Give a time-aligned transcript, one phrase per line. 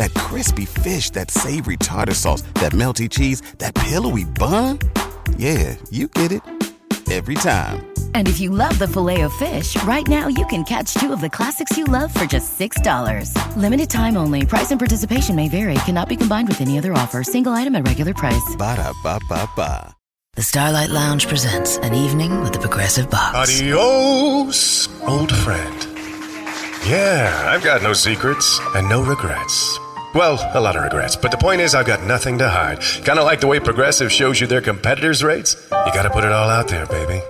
[0.00, 4.78] that crispy fish, that savory tartar sauce, that melty cheese, that pillowy bun.
[5.36, 6.42] Yeah, you get it
[7.10, 7.86] every time.
[8.14, 11.76] And if you love the Filet-O-Fish, right now you can catch two of the classics
[11.76, 13.34] you love for just $6.
[13.56, 14.46] Limited time only.
[14.46, 15.74] Price and participation may vary.
[15.86, 17.22] Cannot be combined with any other offer.
[17.22, 18.56] Single item at regular price.
[18.56, 19.94] Ba da ba ba ba.
[20.34, 23.36] The Starlight Lounge presents an evening with the Progressive Box.
[23.36, 25.86] Adios, old friend.
[26.86, 29.78] Yeah, I've got no secrets and no regrets.
[30.12, 32.80] Well, a lot of regrets, but the point is, I've got nothing to hide.
[33.04, 35.54] Kind of like the way Progressive shows you their competitors' rates.
[35.70, 37.22] You gotta put it all out there, baby.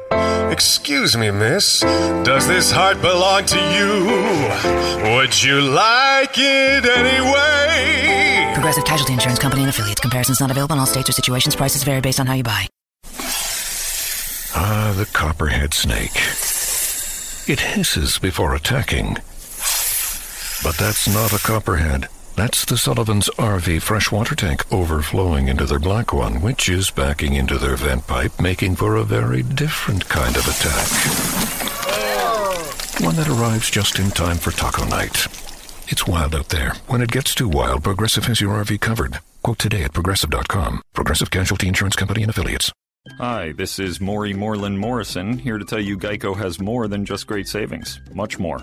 [0.50, 1.80] Excuse me, miss.
[1.80, 5.14] Does this heart belong to you?
[5.14, 8.50] Would you like it anyway?
[8.54, 10.00] Progressive Casualty Insurance Company and affiliates.
[10.00, 11.54] Comparisons not available in all states or situations.
[11.54, 12.66] Prices vary based on how you buy.
[14.56, 16.16] Ah, the copperhead snake.
[17.46, 19.16] It hisses before attacking.
[20.62, 22.09] But that's not a copperhead.
[22.41, 27.59] That's the Sullivan's RV freshwater tank overflowing into their black one, which is backing into
[27.59, 30.88] their vent pipe, making for a very different kind of attack.
[33.05, 35.27] One that arrives just in time for taco night.
[35.88, 36.73] It's wild out there.
[36.87, 39.18] When it gets too wild, Progressive has your RV covered.
[39.43, 40.80] Quote today at progressive.com.
[40.95, 42.73] Progressive Casualty Insurance Company and Affiliates.
[43.18, 47.27] Hi, this is Maury Moreland Morrison, here to tell you Geico has more than just
[47.27, 48.01] great savings.
[48.15, 48.63] Much more.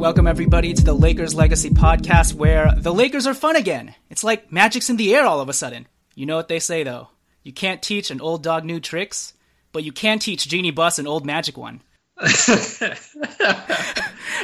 [0.00, 3.94] Welcome everybody to the Lakers Legacy podcast where the Lakers are fun again.
[4.08, 5.86] It's like magic's in the air all of a sudden.
[6.14, 7.08] You know what they say though.
[7.42, 9.34] You can't teach an old dog new tricks,
[9.72, 11.82] but you can teach Jeanie Buss an old magic one.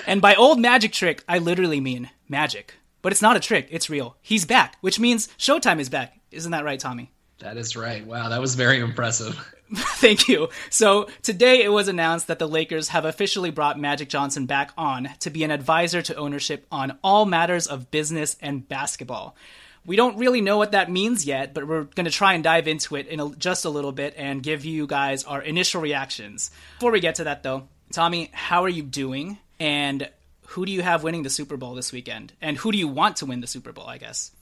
[0.06, 2.74] and by old magic trick, I literally mean magic.
[3.00, 4.18] But it's not a trick, it's real.
[4.20, 6.20] He's back, which means Showtime is back.
[6.30, 7.12] Isn't that right, Tommy?
[7.38, 8.06] That is right.
[8.06, 9.42] Wow, that was very impressive.
[9.74, 10.48] Thank you.
[10.70, 15.10] So today it was announced that the Lakers have officially brought Magic Johnson back on
[15.20, 19.36] to be an advisor to ownership on all matters of business and basketball.
[19.84, 22.68] We don't really know what that means yet, but we're going to try and dive
[22.68, 26.50] into it in a, just a little bit and give you guys our initial reactions.
[26.78, 29.38] Before we get to that, though, Tommy, how are you doing?
[29.58, 30.08] And
[30.46, 32.32] who do you have winning the Super Bowl this weekend?
[32.40, 34.32] And who do you want to win the Super Bowl, I guess?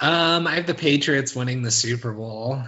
[0.00, 2.62] Um, I have the Patriots winning the Super Bowl.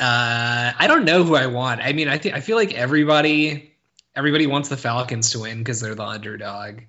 [0.00, 1.80] Uh, I don't know who I want.
[1.80, 3.74] I mean, I think I feel like everybody
[4.16, 6.80] everybody wants the Falcons to win because they're the underdog.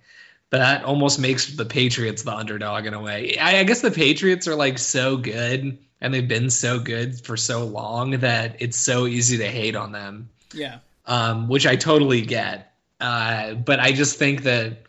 [0.49, 3.37] But that almost makes the Patriots the underdog in a way.
[3.37, 7.35] I, I guess the Patriots are like so good and they've been so good for
[7.35, 10.29] so long that it's so easy to hate on them.
[10.53, 10.79] Yeah.
[11.05, 12.73] Um, which I totally get.
[12.99, 14.84] Uh, but I just think that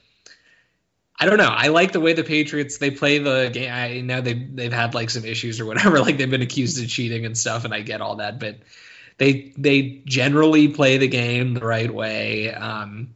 [1.18, 1.48] I don't know.
[1.48, 3.72] I like the way the Patriots they play the game.
[3.72, 5.98] I know they they've had like some issues or whatever.
[6.06, 8.38] Like they've been accused of cheating and stuff, and I get all that.
[8.38, 8.58] But
[9.18, 12.52] they they generally play the game the right way.
[12.52, 13.14] Um,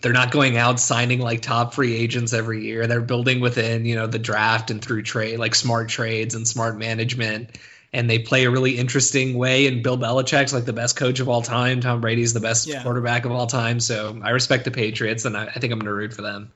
[0.00, 2.86] they're not going out signing like top free agents every year.
[2.86, 6.78] They're building within you know the draft and through trade like smart trades and smart
[6.78, 7.58] management.
[7.92, 9.66] And they play a really interesting way.
[9.66, 11.80] And Bill Belichick's like the best coach of all time.
[11.80, 12.82] Tom Brady's the best Yeah.
[12.84, 13.80] quarterback of all time.
[13.80, 16.52] So I respect the Patriots, and I, I think I'm going to root for them.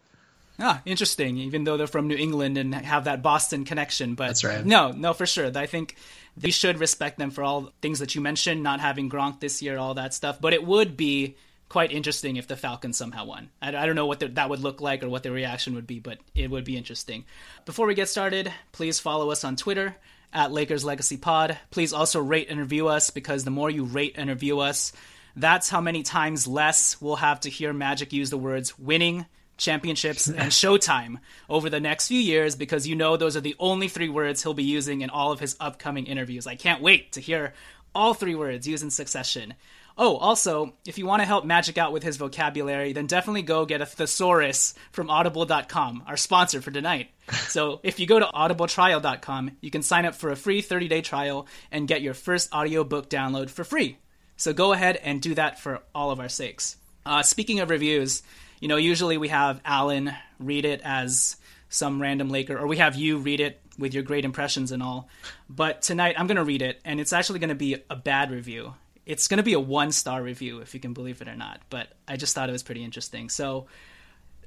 [0.59, 1.39] Ah, interesting.
[1.39, 4.65] Even though they're from New England and have that Boston connection, but That's right.
[4.65, 5.51] No, no, for sure.
[5.55, 5.97] I think
[6.41, 9.79] we should respect them for all things that you mentioned, not having Gronk this year,
[9.79, 10.41] all that stuff.
[10.41, 11.37] But it would be
[11.69, 13.51] quite interesting if the Falcons somehow won.
[13.61, 15.87] I, I don't know what the, that would look like or what the reaction would
[15.87, 17.25] be, but it would be interesting.
[17.65, 19.97] Before we get started, please follow us on Twitter
[20.33, 21.59] at Lakers Legacy Pod.
[21.71, 24.93] Please also rate and review us because the more you rate and review us,
[25.37, 30.27] that's how many times less we'll have to hear Magic use the words winning, championships,
[30.27, 31.19] and showtime
[31.49, 34.55] over the next few years because you know those are the only three words he'll
[34.55, 36.47] be using in all of his upcoming interviews.
[36.47, 37.55] I can't wait to hear
[37.95, 39.55] all three words used in succession.
[39.97, 43.65] Oh, also, if you want to help Magic out with his vocabulary, then definitely go
[43.65, 47.11] get a thesaurus from audible.com, our sponsor for tonight.
[47.49, 51.01] so if you go to audibletrial.com, you can sign up for a free 30 day
[51.01, 53.99] trial and get your first audiobook download for free.
[54.37, 56.77] So go ahead and do that for all of our sakes.
[57.07, 58.23] Uh, speaking of reviews,
[58.65, 61.37] you know, usually we have Alan read it as
[61.69, 65.07] some random Laker, or we have you read it with your great impressions and all.
[65.51, 68.31] But tonight I'm going to read it, and it's actually going to be a bad
[68.31, 68.73] review.
[69.05, 71.61] It's going to be a one star review if you can believe it or not
[71.69, 73.29] but i just thought it was pretty interesting.
[73.29, 73.67] So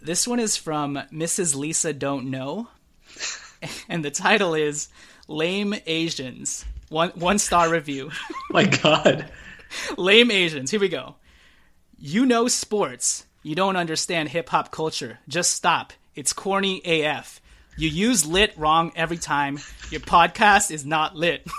[0.01, 2.69] this one is from mrs lisa don't know
[3.87, 4.87] and the title is
[5.27, 6.65] lame asians.
[6.89, 8.09] One one star review.
[8.49, 9.29] My god.
[9.95, 11.17] Lame asians here we go.
[11.99, 17.41] You know sports you don't understand hip-hop culture just stop it's corny af
[17.77, 19.59] you use lit wrong every time
[19.89, 21.47] your podcast is not lit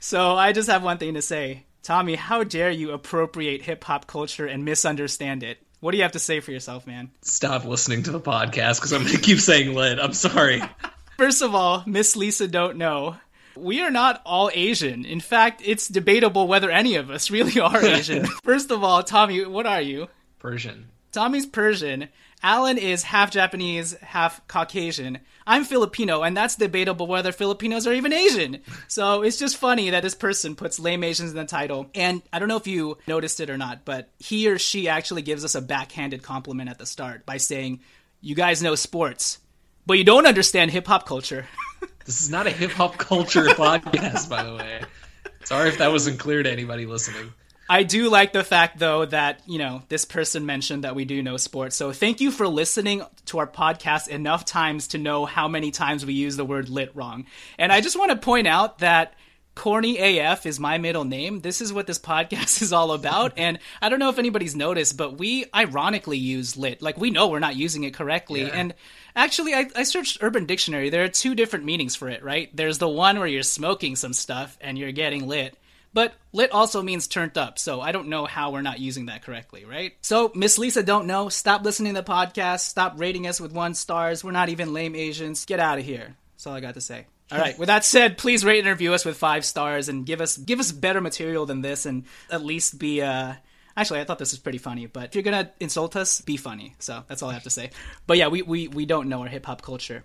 [0.00, 1.64] so I just have one thing to say.
[1.82, 5.58] Tommy, how dare you appropriate hip hop culture and misunderstand it?
[5.80, 7.10] What do you have to say for yourself, man?
[7.22, 9.98] Stop listening to the podcast because I'm going to keep saying lit.
[9.98, 10.62] I'm sorry.
[11.18, 13.16] First of all, Miss Lisa don't know.
[13.58, 15.04] We are not all Asian.
[15.04, 18.26] In fact, it's debatable whether any of us really are Asian.
[18.44, 20.08] First of all, Tommy, what are you?
[20.38, 20.88] Persian.
[21.12, 22.08] Tommy's Persian.
[22.42, 25.18] Alan is half Japanese, half Caucasian.
[25.44, 28.60] I'm Filipino, and that's debatable whether Filipinos are even Asian.
[28.86, 31.90] So it's just funny that this person puts lame Asians in the title.
[31.94, 35.22] And I don't know if you noticed it or not, but he or she actually
[35.22, 37.80] gives us a backhanded compliment at the start by saying,
[38.20, 39.38] You guys know sports,
[39.84, 41.46] but you don't understand hip hop culture.
[42.08, 44.80] this is not a hip hop culture podcast, by the way.
[45.44, 47.34] Sorry if that wasn't clear to anybody listening.
[47.68, 51.22] I do like the fact, though, that, you know, this person mentioned that we do
[51.22, 51.76] know sports.
[51.76, 56.06] So thank you for listening to our podcast enough times to know how many times
[56.06, 57.26] we use the word lit wrong.
[57.58, 59.12] And I just want to point out that
[59.54, 61.40] Corny AF is my middle name.
[61.40, 63.34] This is what this podcast is all about.
[63.36, 66.80] And I don't know if anybody's noticed, but we ironically use lit.
[66.80, 68.44] Like we know we're not using it correctly.
[68.44, 68.54] Yeah.
[68.54, 68.74] And
[69.18, 70.88] actually, I, I, searched Urban Dictionary.
[70.88, 72.54] There are two different meanings for it, right?
[72.56, 75.56] There's the one where you're smoking some stuff and you're getting lit.
[75.92, 79.22] But lit also means turned up, so I don't know how we're not using that
[79.22, 79.94] correctly, right?
[80.02, 81.28] So, Miss Lisa don't know.
[81.28, 82.60] Stop listening to the podcast.
[82.60, 84.22] Stop rating us with one stars.
[84.22, 85.44] We're not even lame Asians.
[85.46, 86.14] Get out of here.
[86.34, 87.06] That's all I got to say.
[87.32, 87.58] All right.
[87.58, 90.60] With that said, please rate and review us with five stars and give us give
[90.60, 93.02] us better material than this, and at least be.
[93.02, 93.34] Uh,
[93.78, 94.86] actually, I thought this was pretty funny.
[94.86, 96.74] But if you're gonna insult us, be funny.
[96.78, 97.70] So that's all I have to say.
[98.06, 100.04] But yeah, we we we don't know our hip hop culture.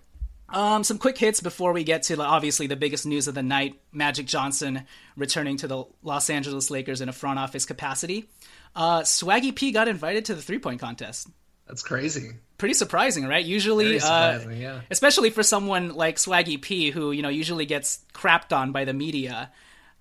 [0.49, 3.79] Um, some quick hits before we get to obviously the biggest news of the night:
[3.91, 4.85] Magic Johnson
[5.17, 8.29] returning to the Los Angeles Lakers in a front office capacity.
[8.75, 11.27] Uh, Swaggy P got invited to the three point contest.
[11.67, 12.31] That's crazy.
[12.57, 13.43] Pretty surprising, right?
[13.43, 14.81] Usually, uh, yeah.
[14.91, 18.93] especially for someone like Swaggy P, who you know usually gets crapped on by the
[18.93, 19.51] media.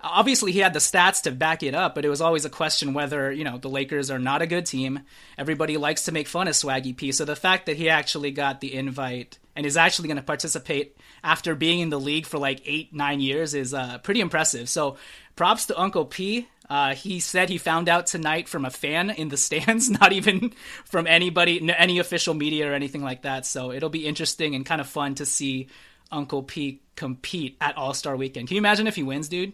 [0.02, 2.92] Obviously, he had the stats to back it up, but it was always a question
[2.92, 5.00] whether you know the Lakers are not a good team.
[5.38, 8.60] Everybody likes to make fun of Swaggy P, so the fact that he actually got
[8.60, 12.62] the invite and is actually going to participate after being in the league for like
[12.64, 14.68] eight, nine years is uh, pretty impressive.
[14.68, 14.96] So
[15.36, 16.48] props to Uncle P.
[16.68, 20.52] Uh, he said he found out tonight from a fan in the stands, not even
[20.84, 23.46] from anybody, any official media or anything like that.
[23.46, 25.68] So it'll be interesting and kind of fun to see
[26.10, 28.48] Uncle P compete at All Star Weekend.
[28.48, 29.52] Can you imagine if he wins, dude?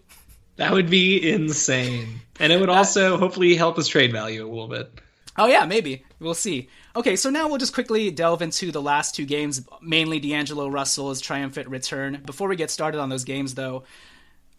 [0.59, 4.67] That would be insane, and it would also hopefully help his trade value a little
[4.67, 4.91] bit.
[5.37, 6.69] Oh yeah, maybe we'll see.
[6.97, 11.21] Okay, so now we'll just quickly delve into the last two games, mainly D'Angelo Russell's
[11.21, 12.23] triumphant return.
[12.27, 13.85] Before we get started on those games, though,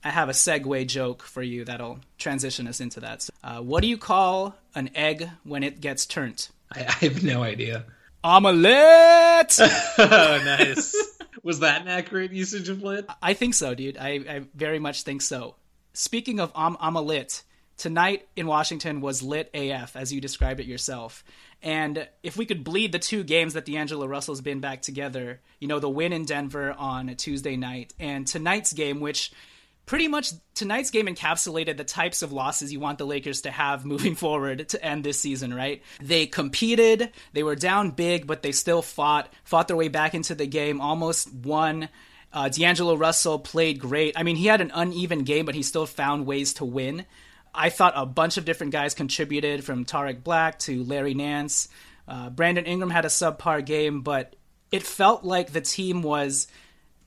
[0.01, 3.23] I have a segue joke for you that'll transition us into that.
[3.23, 6.47] So, uh, what do you call an egg when it gets turned?
[6.71, 7.83] I, I have no idea.
[8.23, 9.59] Omelette.
[9.97, 10.95] oh, nice.
[11.43, 13.05] Was that an accurate usage of lit?
[13.21, 13.97] I think so, dude.
[13.97, 15.55] I, I very much think so.
[15.99, 17.43] Speaking of om- omelette,
[17.75, 21.25] tonight in Washington was lit AF, as you described it yourself.
[21.61, 25.67] And if we could bleed the two games that D'Angelo Russell's been back together, you
[25.67, 29.33] know, the win in Denver on a Tuesday night and tonight's game, which
[29.85, 33.83] pretty much tonight's game encapsulated the types of losses you want the Lakers to have
[33.93, 35.83] moving forward to end this season, right?
[36.01, 40.33] They competed, they were down big, but they still fought, fought their way back into
[40.33, 41.89] the game, almost won.
[42.31, 44.17] Uh, D'Angelo Russell played great.
[44.17, 47.05] I mean, he had an uneven game, but he still found ways to win.
[47.53, 51.67] I thought a bunch of different guys contributed from Tarik Black to Larry Nance.
[52.07, 54.35] Uh, Brandon Ingram had a subpar game, but
[54.71, 56.47] it felt like the team was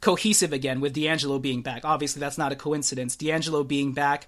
[0.00, 1.84] cohesive again with D'Angelo being back.
[1.84, 3.16] Obviously, that's not a coincidence.
[3.16, 4.26] D'Angelo being back,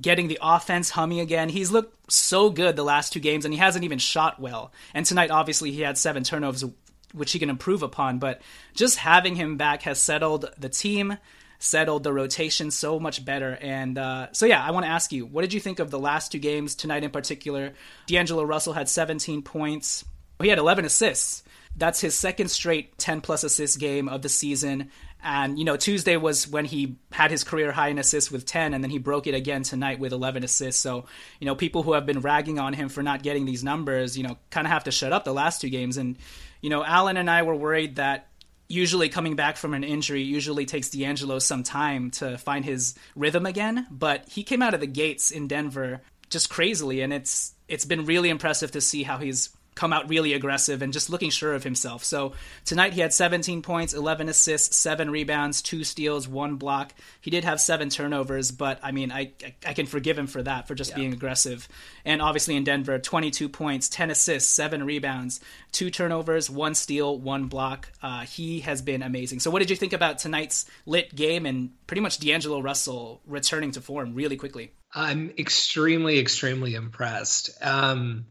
[0.00, 1.50] getting the offense humming again.
[1.50, 4.72] He's looked so good the last two games, and he hasn't even shot well.
[4.94, 6.64] And tonight, obviously, he had seven turnovers,
[7.12, 8.18] which he can improve upon.
[8.18, 8.40] But
[8.74, 11.18] just having him back has settled the team,
[11.58, 13.58] settled the rotation so much better.
[13.60, 15.98] And uh, so, yeah, I want to ask you, what did you think of the
[15.98, 17.74] last two games, tonight in particular?
[18.06, 20.04] D'Angelo Russell had 17 points,
[20.40, 21.42] he had 11 assists.
[21.76, 24.90] That's his second straight 10 plus assist game of the season.
[25.22, 28.74] And, you know, Tuesday was when he had his career high in assists with 10,
[28.74, 30.80] and then he broke it again tonight with 11 assists.
[30.80, 31.06] So,
[31.38, 34.24] you know, people who have been ragging on him for not getting these numbers, you
[34.24, 35.96] know, kind of have to shut up the last two games.
[35.96, 36.16] And,
[36.60, 38.28] you know, Alan and I were worried that
[38.68, 43.44] usually coming back from an injury usually takes D'Angelo some time to find his rhythm
[43.44, 43.86] again.
[43.90, 46.00] But he came out of the gates in Denver
[46.30, 50.32] just crazily, and it's it's been really impressive to see how he's come out really
[50.32, 52.04] aggressive and just looking sure of himself.
[52.04, 52.32] So
[52.64, 56.92] tonight he had 17 points, 11 assists, seven rebounds, two steals, one block.
[57.20, 59.32] He did have seven turnovers, but I mean, I
[59.66, 60.96] I, can forgive him for that for just yeah.
[60.96, 61.68] being aggressive.
[62.04, 65.40] And obviously in Denver, 22 points, 10 assists, seven rebounds,
[65.72, 67.88] two turnovers, one steal, one block.
[68.02, 69.40] Uh, he has been amazing.
[69.40, 73.70] So what did you think about tonight's lit game and pretty much D'Angelo Russell returning
[73.72, 74.72] to form really quickly?
[74.92, 77.50] I'm extremely, extremely impressed.
[77.62, 78.26] Um,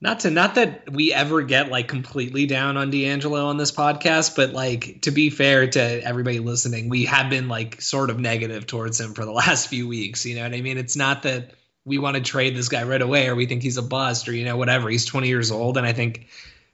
[0.00, 4.34] not to not that we ever get like completely down on D'Angelo on this podcast,
[4.34, 8.66] but like to be fair to everybody listening, we have been like sort of negative
[8.66, 10.24] towards him for the last few weeks.
[10.24, 10.78] You know what I mean?
[10.78, 11.52] It's not that
[11.84, 14.32] we want to trade this guy right away or we think he's a bust or
[14.32, 14.88] you know whatever.
[14.88, 16.28] He's 20 years old, and I think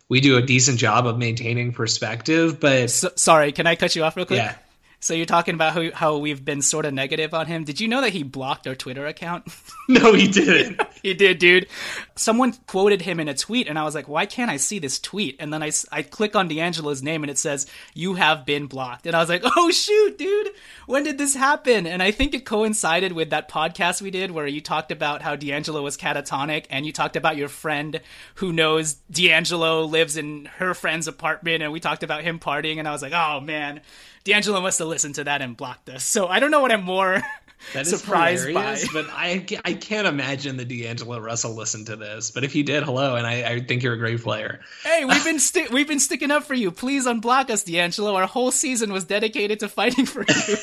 [0.08, 2.60] we do a decent job of maintaining perspective.
[2.60, 4.38] But so, sorry, can I cut you off real quick?
[4.38, 4.54] Yeah.
[5.00, 7.64] So you're talking about how, how we've been sort of negative on him.
[7.64, 9.46] Did you know that he blocked our Twitter account?
[9.88, 10.80] no, he didn't.
[11.02, 11.68] he did, dude.
[12.14, 14.98] Someone quoted him in a tweet, and I was like, why can't I see this
[14.98, 15.36] tweet?
[15.38, 19.06] And then I, I click on D'Angelo's name, and it says, you have been blocked.
[19.06, 20.50] And I was like, oh, shoot, dude.
[20.86, 21.86] When did this happen?
[21.86, 25.36] And I think it coincided with that podcast we did where you talked about how
[25.36, 28.00] D'Angelo was catatonic, and you talked about your friend
[28.36, 32.88] who knows D'Angelo lives in her friend's apartment, and we talked about him partying, and
[32.88, 33.82] I was like, oh, man
[34.26, 36.04] D'Angelo must have listened to that and blocked us.
[36.04, 37.22] So I don't know what I'm more
[37.74, 38.76] that surprised by.
[38.92, 42.32] But I, I can't imagine that D'Angelo Russell listened to this.
[42.32, 44.60] But if he did, hello, and I, I think you're a great player.
[44.82, 46.72] Hey, we've been sti- we've been sticking up for you.
[46.72, 48.16] Please unblock us, D'Angelo.
[48.16, 50.56] Our whole season was dedicated to fighting for you.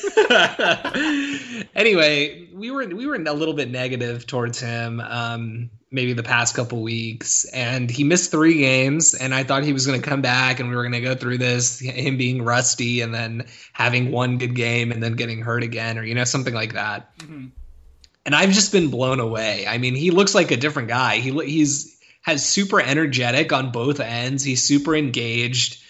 [1.74, 5.00] anyway, we were we were a little bit negative towards him.
[5.00, 9.72] Um, maybe the past couple weeks and he missed three games and i thought he
[9.72, 12.42] was going to come back and we were going to go through this him being
[12.42, 16.24] rusty and then having one good game and then getting hurt again or you know
[16.24, 17.16] something like that.
[17.18, 17.46] Mm-hmm.
[18.26, 19.66] and i've just been blown away.
[19.68, 21.18] I mean he looks like a different guy.
[21.18, 24.42] He he's has super energetic on both ends.
[24.42, 25.83] He's super engaged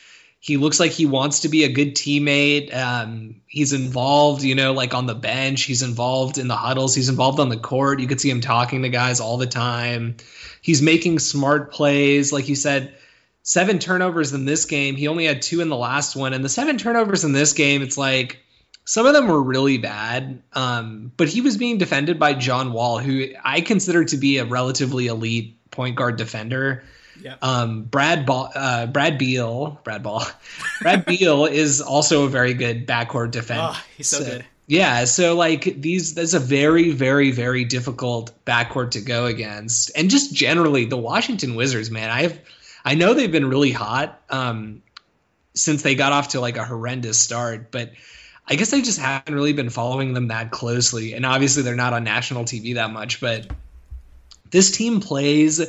[0.45, 2.77] he looks like he wants to be a good teammate.
[2.77, 5.63] Um, he's involved, you know, like on the bench.
[5.63, 6.95] He's involved in the huddles.
[6.95, 7.99] He's involved on the court.
[7.99, 10.19] You could see him talking to guys all the time.
[10.61, 12.31] He's making smart plays.
[12.31, 12.95] Like you said,
[13.43, 14.97] seven turnovers in this game.
[14.97, 16.35] He only had two in the last one.
[16.35, 18.41] And the seven turnovers in this game, it's like
[18.85, 20.43] some of them were really bad.
[20.53, 24.45] Um, but he was being defended by John Wall, who I consider to be a
[24.45, 26.85] relatively elite point guard defender.
[27.21, 27.37] Yeah.
[27.43, 30.25] Um, Brad Ball, uh, Brad Beal, Brad Ball,
[30.83, 33.73] Brad Beal is also a very good backcourt defender.
[33.75, 34.45] Oh, he's so, so good.
[34.67, 40.09] Yeah, so like these, that's a very, very, very difficult backcourt to go against, and
[40.09, 42.11] just generally the Washington Wizards, man.
[42.11, 42.39] I have,
[42.85, 44.83] I know they've been really hot um,
[45.55, 47.93] since they got off to like a horrendous start, but
[48.49, 51.13] I guess I just haven't really been following them that closely.
[51.13, 53.47] And obviously, they're not on national TV that much, but
[54.51, 55.61] this team plays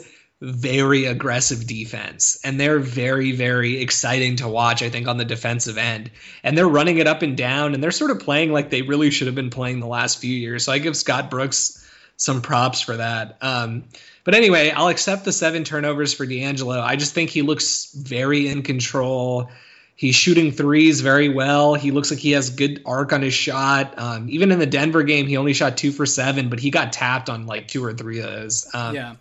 [0.41, 2.39] very aggressive defense.
[2.43, 6.11] And they're very very exciting to watch i think on the defensive end.
[6.43, 9.11] And they're running it up and down and they're sort of playing like they really
[9.11, 10.65] should have been playing the last few years.
[10.65, 11.81] So i give scott brooks
[12.17, 13.37] some props for that.
[13.41, 13.85] Um,
[14.23, 16.79] but anyway i'll accept the seven turnovers for d'angelo.
[16.81, 19.49] I just think he looks very in control.
[19.97, 21.75] He's shooting threes very well.
[21.75, 23.97] He looks like he has good arc on his shot.
[23.97, 26.91] Um, even in the denver game he only shot two for seven but he got
[26.91, 28.67] tapped on like two or three of those.
[28.73, 29.15] Um, yeah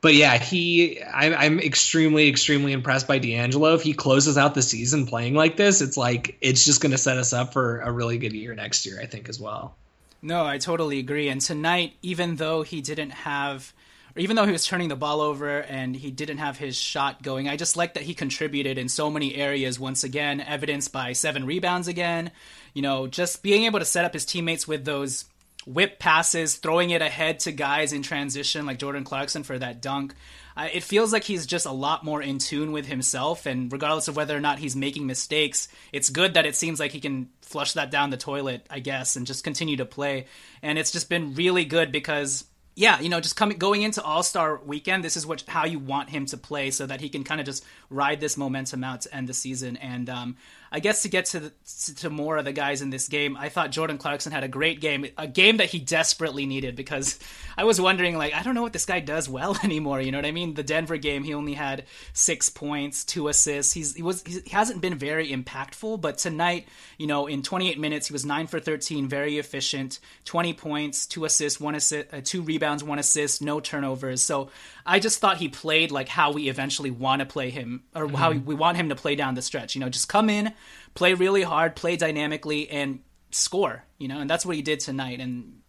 [0.00, 3.74] but yeah, he I, am extremely extremely impressed by D'Angelo.
[3.74, 6.98] If he closes out the season playing like this, it's like it's just going to
[6.98, 9.74] set us up for a really good year next year, I think as well.
[10.22, 11.28] No, I totally agree.
[11.28, 13.72] And tonight, even though he didn't have,
[14.16, 17.22] or even though he was turning the ball over and he didn't have his shot
[17.22, 19.78] going, I just like that he contributed in so many areas.
[19.78, 22.30] Once again, evidenced by seven rebounds again.
[22.74, 25.26] You know, just being able to set up his teammates with those
[25.66, 30.14] whip passes, throwing it ahead to guys in transition like Jordan Clarkson for that dunk.
[30.56, 34.08] Uh, it feels like he's just a lot more in tune with himself, and regardless
[34.08, 37.28] of whether or not he's making mistakes, it's good that it seems like he can
[37.42, 40.26] flush that down the toilet, I guess, and just continue to play.
[40.62, 42.44] And it's just been really good because
[42.76, 45.78] yeah, you know, just coming going into All Star Weekend, this is what how you
[45.78, 49.00] want him to play, so that he can kind of just ride this momentum out
[49.00, 49.78] to end the season.
[49.78, 50.36] And um,
[50.70, 51.52] I guess to get to the,
[51.98, 54.80] to more of the guys in this game, I thought Jordan Clarkson had a great
[54.80, 57.18] game, a game that he desperately needed because
[57.56, 60.00] I was wondering like I don't know what this guy does well anymore.
[60.00, 60.54] You know what I mean?
[60.54, 63.72] The Denver game, he only had six points, two assists.
[63.72, 66.66] He's he was he hasn't been very impactful, but tonight,
[66.98, 71.24] you know, in 28 minutes, he was nine for 13, very efficient, 20 points, two
[71.24, 74.22] assists, one assist, uh, two rebounds, one assist, no turnovers.
[74.22, 74.50] So
[74.86, 78.14] I just thought he played like how we eventually want to play him, or mm-hmm.
[78.14, 79.74] how we want him to play down the stretch.
[79.74, 80.52] You know, just come in
[80.94, 83.00] play really hard, play dynamically, and
[83.30, 83.84] score.
[83.98, 85.20] You know, and that's what he did tonight.
[85.20, 85.60] And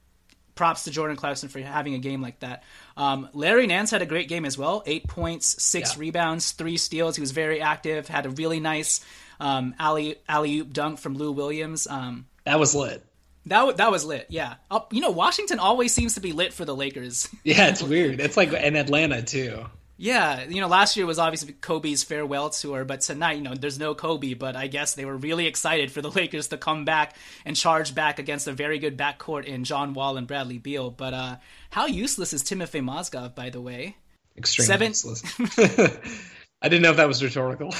[0.55, 2.63] props to Jordan Clarkson for having a game like that.
[2.97, 4.83] Um, Larry Nance had a great game as well.
[4.85, 6.01] Eight points, six yeah.
[6.01, 7.15] rebounds, three steals.
[7.15, 8.07] He was very active.
[8.07, 9.05] Had a really nice
[9.39, 11.87] um, alley alley oop dunk from Lou Williams.
[11.87, 13.05] Um, that was lit.
[13.47, 14.27] That that was lit.
[14.29, 14.55] Yeah.
[14.69, 17.29] Uh, you know, Washington always seems to be lit for the Lakers.
[17.43, 18.19] yeah, it's weird.
[18.19, 19.65] It's like in Atlanta too.
[19.99, 23.79] Yeah, you know, last year was obviously Kobe's farewell tour, but tonight, you know, there's
[23.79, 27.15] no Kobe, but I guess they were really excited for the Lakers to come back
[27.45, 30.91] and charge back against a very good backcourt in John Wall and Bradley Beal.
[30.91, 31.35] But uh,
[31.71, 33.97] how useless is Timofey Mozgov, by the way?
[34.37, 34.87] Extremely Seven...
[34.89, 35.23] useless.
[36.61, 37.73] I didn't know if that was rhetorical.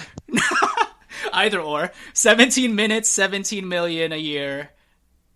[1.34, 1.92] Either or.
[2.14, 4.72] 17 minutes, 17 million a year.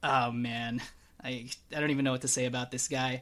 [0.04, 0.82] Oh man.
[1.24, 3.22] I I don't even know what to say about this guy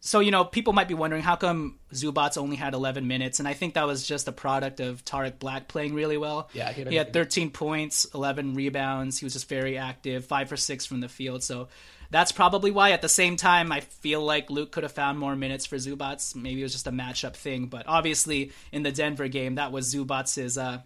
[0.00, 3.48] so you know people might be wondering how come Zubac only had 11 minutes and
[3.48, 6.48] I think that was just a product of Tarik Black playing really well.
[6.52, 9.18] Yeah, he, he had 13 points, 11 rebounds.
[9.18, 11.42] He was just very active, 5 for 6 from the field.
[11.42, 11.68] So
[12.10, 15.34] that's probably why at the same time I feel like Luke could have found more
[15.34, 16.34] minutes for Zubac.
[16.36, 19.92] Maybe it was just a matchup thing, but obviously in the Denver game that was
[19.92, 20.78] Zubac's uh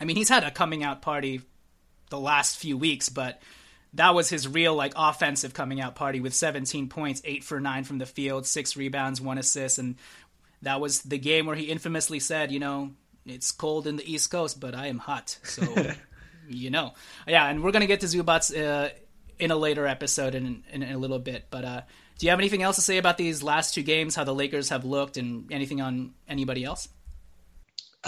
[0.00, 1.40] I mean, he's had a coming out party
[2.08, 3.42] the last few weeks, but
[3.94, 7.84] that was his real like offensive coming out party with 17 points, 8 for 9
[7.84, 9.96] from the field, 6 rebounds, 1 assist and
[10.62, 12.90] that was the game where he infamously said, you know,
[13.26, 15.38] it's cold in the East Coast, but I am hot.
[15.44, 15.62] So,
[16.48, 16.94] you know.
[17.26, 18.90] Yeah, and we're going to get to Zubac uh,
[19.38, 21.82] in a later episode in, in, in, a little bit, but uh,
[22.18, 24.70] do you have anything else to say about these last two games, how the Lakers
[24.70, 26.88] have looked and anything on anybody else?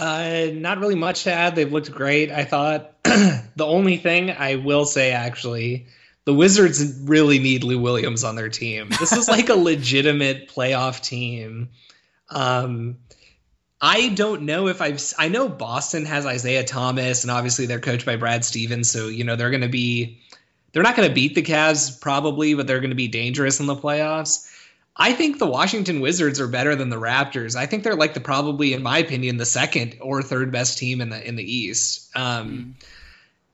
[0.01, 1.55] Uh, not really much to add.
[1.55, 2.31] They've looked great.
[2.31, 5.85] I thought the only thing I will say actually,
[6.25, 8.89] the Wizards really need Lou Williams on their team.
[8.99, 11.69] This is like a legitimate playoff team.
[12.31, 12.97] Um,
[13.79, 15.03] I don't know if I've.
[15.19, 19.23] I know Boston has Isaiah Thomas, and obviously they're coached by Brad Stevens, so you
[19.23, 20.19] know they're going to be.
[20.71, 23.67] They're not going to beat the Cavs probably, but they're going to be dangerous in
[23.67, 24.47] the playoffs.
[25.01, 27.55] I think the Washington Wizards are better than the Raptors.
[27.55, 31.01] I think they're like the probably, in my opinion, the second or third best team
[31.01, 32.15] in the in the East.
[32.15, 32.85] Um, mm.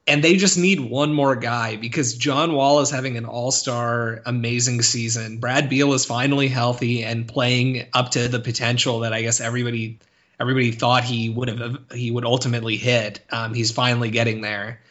[0.08, 4.22] And they just need one more guy because John Wall is having an all star,
[4.26, 5.38] amazing season.
[5.38, 10.00] Brad Beal is finally healthy and playing up to the potential that I guess everybody
[10.42, 13.22] everybody thought he would have he would ultimately hit.
[13.32, 14.82] Um, he's finally getting there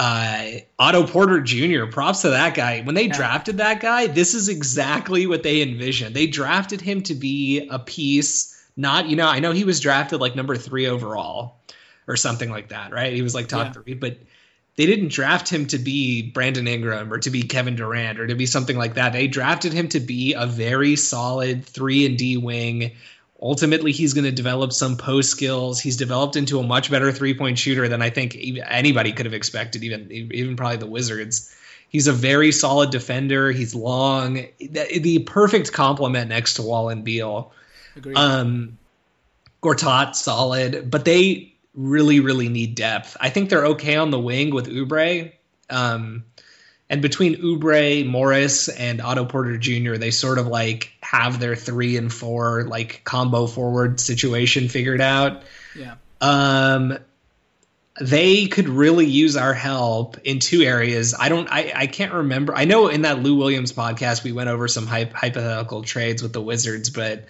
[0.00, 1.84] uh, Otto Porter Jr.
[1.84, 2.80] Props to that guy.
[2.80, 3.16] When they yeah.
[3.16, 6.16] drafted that guy, this is exactly what they envisioned.
[6.16, 9.28] They drafted him to be a piece, not you know.
[9.28, 11.60] I know he was drafted like number three overall
[12.08, 13.12] or something like that, right?
[13.12, 13.72] He was like top yeah.
[13.72, 14.16] three, but
[14.76, 18.34] they didn't draft him to be Brandon Ingram or to be Kevin Durant or to
[18.34, 19.12] be something like that.
[19.12, 22.92] They drafted him to be a very solid three and D wing
[23.40, 25.80] ultimately he's going to develop some post skills.
[25.80, 28.36] He's developed into a much better three point shooter than I think
[28.68, 31.54] anybody could have expected, even even probably the Wizards.
[31.88, 33.50] He's a very solid defender.
[33.50, 37.52] He's long, the, the perfect complement next to Wall and Beal.
[37.96, 38.16] Agreed.
[38.16, 38.78] Um,
[39.62, 43.16] Gortat solid, but they really really need depth.
[43.20, 45.32] I think they're okay on the wing with Oubre.
[45.68, 46.24] Um,
[46.90, 51.96] and between Oubre, Morris, and Otto Porter Jr., they sort of like have their three
[51.96, 55.44] and four like combo forward situation figured out.
[55.76, 55.94] Yeah.
[56.20, 56.98] Um,
[58.00, 61.14] they could really use our help in two areas.
[61.16, 62.56] I don't, I, I can't remember.
[62.56, 66.42] I know in that Lou Williams podcast we went over some hypothetical trades with the
[66.42, 67.26] Wizards, but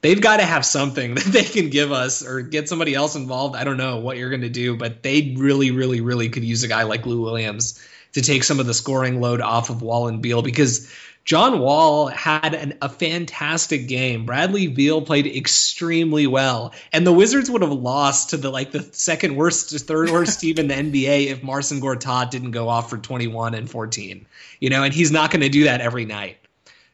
[0.00, 3.54] they've got to have something that they can give us or get somebody else involved.
[3.54, 6.64] I don't know what you're going to do, but they really, really, really could use
[6.64, 7.80] a guy like Lou Williams
[8.12, 10.90] to take some of the scoring load off of Wall and Beal because
[11.28, 14.24] John Wall had an, a fantastic game.
[14.24, 18.82] Bradley Beal played extremely well, and the Wizards would have lost to the like the
[18.92, 22.88] second worst, to third worst team in the NBA if Marcin Gortat didn't go off
[22.88, 24.24] for 21 and 14.
[24.58, 26.38] You know, and he's not going to do that every night.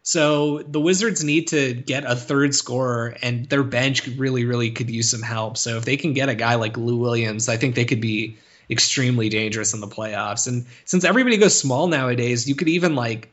[0.02, 4.90] So the Wizards need to get a third scorer, and their bench really, really could
[4.90, 5.56] use some help.
[5.58, 8.36] So if they can get a guy like Lou Williams, I think they could be
[8.70, 10.48] extremely dangerous in the playoffs.
[10.48, 13.30] And since everybody goes small nowadays, you could even like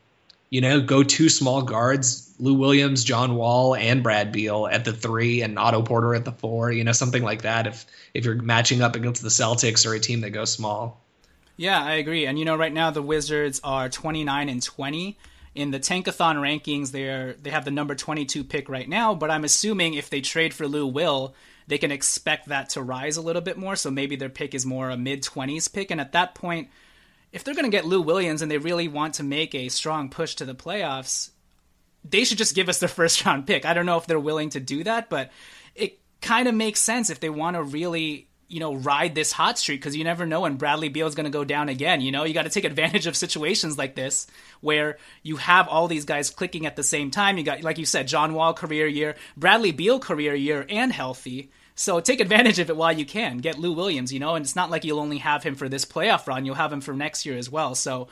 [0.52, 4.92] you know, go two small guards, Lou Williams, John Wall, and Brad Beal at the
[4.92, 6.70] three, and Otto Porter at the four.
[6.70, 7.66] You know, something like that.
[7.66, 11.00] If if you're matching up against the Celtics or a team that goes small.
[11.56, 12.26] Yeah, I agree.
[12.26, 15.16] And you know, right now the Wizards are 29 and 20
[15.54, 16.92] in the Tankathon rankings.
[16.92, 20.52] They're they have the number 22 pick right now, but I'm assuming if they trade
[20.52, 21.34] for Lou Will,
[21.66, 23.76] they can expect that to rise a little bit more.
[23.76, 26.68] So maybe their pick is more a mid 20s pick, and at that point
[27.32, 30.10] if they're going to get Lou Williams and they really want to make a strong
[30.10, 31.30] push to the playoffs,
[32.04, 33.64] they should just give us their first round pick.
[33.64, 35.30] I don't know if they're willing to do that, but
[35.74, 39.58] it kind of makes sense if they want to really, you know, ride this hot
[39.58, 42.02] streak because you never know when Bradley Beal is going to go down again.
[42.02, 44.26] You know, you got to take advantage of situations like this
[44.60, 47.38] where you have all these guys clicking at the same time.
[47.38, 51.50] You got, like you said, John Wall career year, Bradley Beal career year, and healthy.
[51.74, 53.38] So take advantage of it while you can.
[53.38, 55.86] Get Lou Williams, you know, and it's not like you'll only have him for this
[55.86, 57.74] playoff run, you'll have him for next year as well.
[57.74, 58.08] So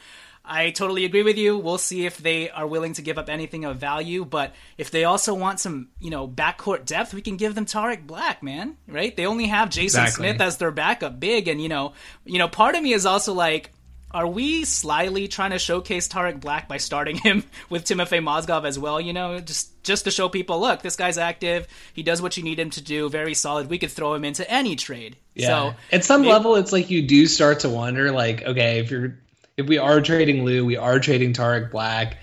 [0.53, 1.57] I totally agree with you.
[1.57, 5.05] We'll see if they are willing to give up anything of value, but if they
[5.05, 8.77] also want some, you know, backcourt depth, we can give them Tarik Black, man.
[8.89, 9.17] Right?
[9.17, 10.29] They only have Jason exactly.
[10.29, 11.93] Smith as their backup big, and you know,
[12.25, 13.71] you know, part of me is also like,
[14.11, 18.77] are we slyly trying to showcase Tarik Black by starting him with Timofey Mozgov as
[18.77, 19.01] well?
[19.01, 21.69] You know, just just to show people, look, this guy's active.
[21.93, 23.09] He does what you need him to do.
[23.09, 23.71] Very solid.
[23.71, 25.17] We could throw him into any trade.
[25.37, 25.47] Yeah.
[25.47, 29.17] So at some level, it's like you do start to wonder, like, okay, if you're
[29.61, 32.19] if we are trading Lou, we are trading Tarik Black.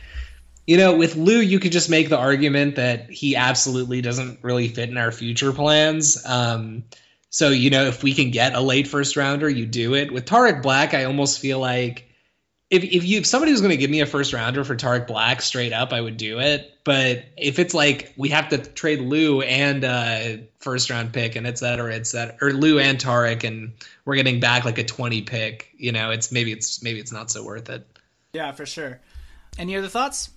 [0.65, 4.67] You know, with Lou, you could just make the argument that he absolutely doesn't really
[4.67, 6.23] fit in our future plans.
[6.26, 6.84] Um,
[7.30, 10.12] so, you know, if we can get a late first rounder, you do it.
[10.12, 12.06] With Tarik Black, I almost feel like
[12.69, 15.08] if if you if somebody was going to give me a first rounder for Tarik
[15.08, 16.73] Black straight up, I would do it.
[16.84, 21.47] But if it's like we have to trade Lou and uh, first round pick and
[21.47, 25.21] et cetera, et cetera, or Lou and Tarik, and we're getting back like a twenty
[25.21, 27.88] pick, you know, it's maybe it's maybe it's not so worth it.
[28.34, 28.99] Yeah, for sure.
[29.58, 30.30] Any other thoughts?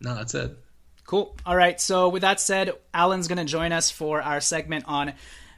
[0.00, 0.58] No, that's it.
[1.06, 1.36] Cool.
[1.44, 1.78] All right.
[1.78, 5.12] So with that said, Alan's going to join us for our segment on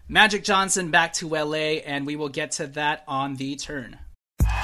[0.09, 3.97] Magic Johnson back to LA, and we will get to that on the turn.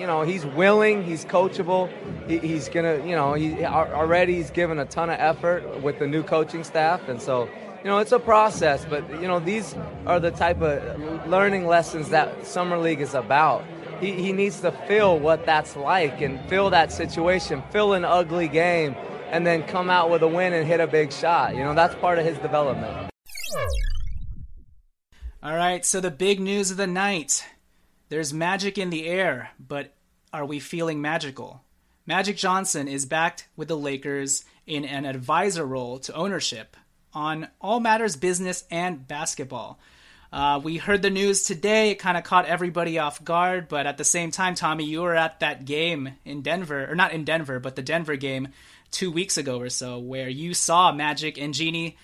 [0.00, 1.90] You know, he's willing, he's coachable,
[2.26, 6.06] he, he's gonna, you know, he already he's given a ton of effort with the
[6.06, 7.50] new coaching staff, and so
[7.84, 9.74] you know, it's a process, but you know, these
[10.06, 13.62] are the type of learning lessons that summer league is about.
[14.00, 18.48] He, he needs to feel what that's like and feel that situation, feel an ugly
[18.48, 18.96] game,
[19.30, 21.54] and then come out with a win and hit a big shot.
[21.54, 23.10] You know, that's part of his development.
[25.42, 27.44] All right, so the big news of the night.
[28.10, 29.94] There's magic in the air, but
[30.32, 31.62] are we feeling magical?
[32.06, 36.76] Magic Johnson is backed with the Lakers in an advisor role to ownership
[37.14, 39.78] on all matters business and basketball.
[40.32, 41.92] Uh, we heard the news today.
[41.92, 45.14] It kind of caught everybody off guard, but at the same time, Tommy, you were
[45.14, 48.48] at that game in Denver, or not in Denver, but the Denver game
[48.90, 51.96] two weeks ago or so, where you saw Magic and Jeanie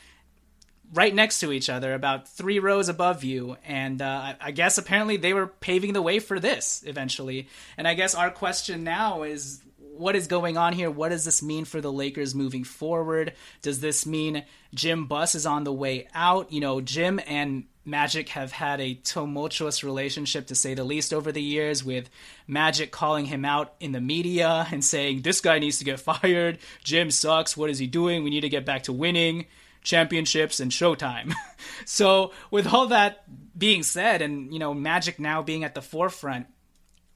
[0.93, 3.57] right next to each other, about three rows above you.
[3.65, 7.49] And uh, I guess apparently they were paving the way for this eventually.
[7.77, 10.91] And I guess our question now is what is going on here?
[10.91, 13.33] What does this mean for the Lakers moving forward?
[13.63, 14.45] Does this mean
[14.75, 16.53] Jim Buss is on the way out?
[16.53, 21.31] You know, Jim and Magic have had a tumultuous relationship, to say the least, over
[21.31, 22.11] the years, with
[22.47, 26.59] Magic calling him out in the media and saying, This guy needs to get fired.
[26.83, 27.57] Jim sucks.
[27.57, 28.25] What is he doing?
[28.25, 29.47] We need to get back to winning
[29.87, 31.33] championships and showtime.
[31.87, 33.25] so, with all that
[33.57, 36.47] being said, and, you know, Magic now being at the forefront,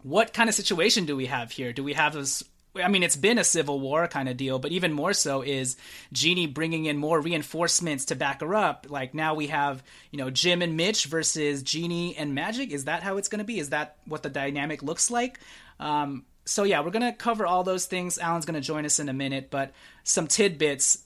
[0.02, 1.72] what kind of situation do we have here?
[1.72, 2.44] Do we have this
[2.76, 5.76] I mean, it's been a civil war kind of deal, but even more so is
[6.12, 8.86] Jeanie bringing in more reinforcements to back her up.
[8.88, 12.70] Like now we have, you know, Jim and Mitch versus Jeanie and Magic.
[12.70, 13.58] Is that how it's going to be?
[13.58, 15.40] Is that what the dynamic looks like?
[15.80, 18.18] Um, so yeah, we're going to cover all those things.
[18.18, 19.72] Alan's going to join us in a minute, but
[20.04, 21.02] some tidbits.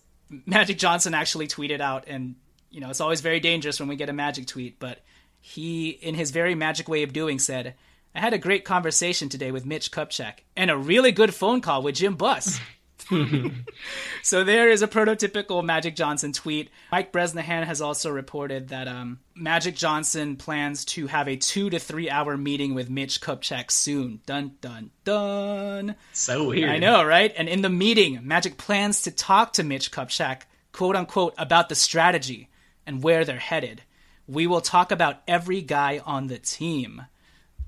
[0.46, 2.34] Magic Johnson actually tweeted out, and
[2.70, 5.00] you know, it's always very dangerous when we get a Magic tweet, but
[5.40, 7.74] he, in his very magic way of doing, said
[8.14, 11.82] I had a great conversation today with Mitch Kupchak and a really good phone call
[11.82, 12.58] with Jim Buss.
[14.22, 16.70] so there is a prototypical Magic Johnson tweet.
[16.90, 21.78] Mike Bresnahan has also reported that um, Magic Johnson plans to have a two to
[21.78, 24.20] three hour meeting with Mitch Kupchak soon.
[24.26, 25.96] Dun dun dun.
[26.12, 26.70] So weird.
[26.70, 27.32] I know, right?
[27.36, 31.74] And in the meeting, Magic plans to talk to Mitch Kupchak, quote unquote, about the
[31.74, 32.48] strategy
[32.86, 33.82] and where they're headed.
[34.26, 37.06] We will talk about every guy on the team.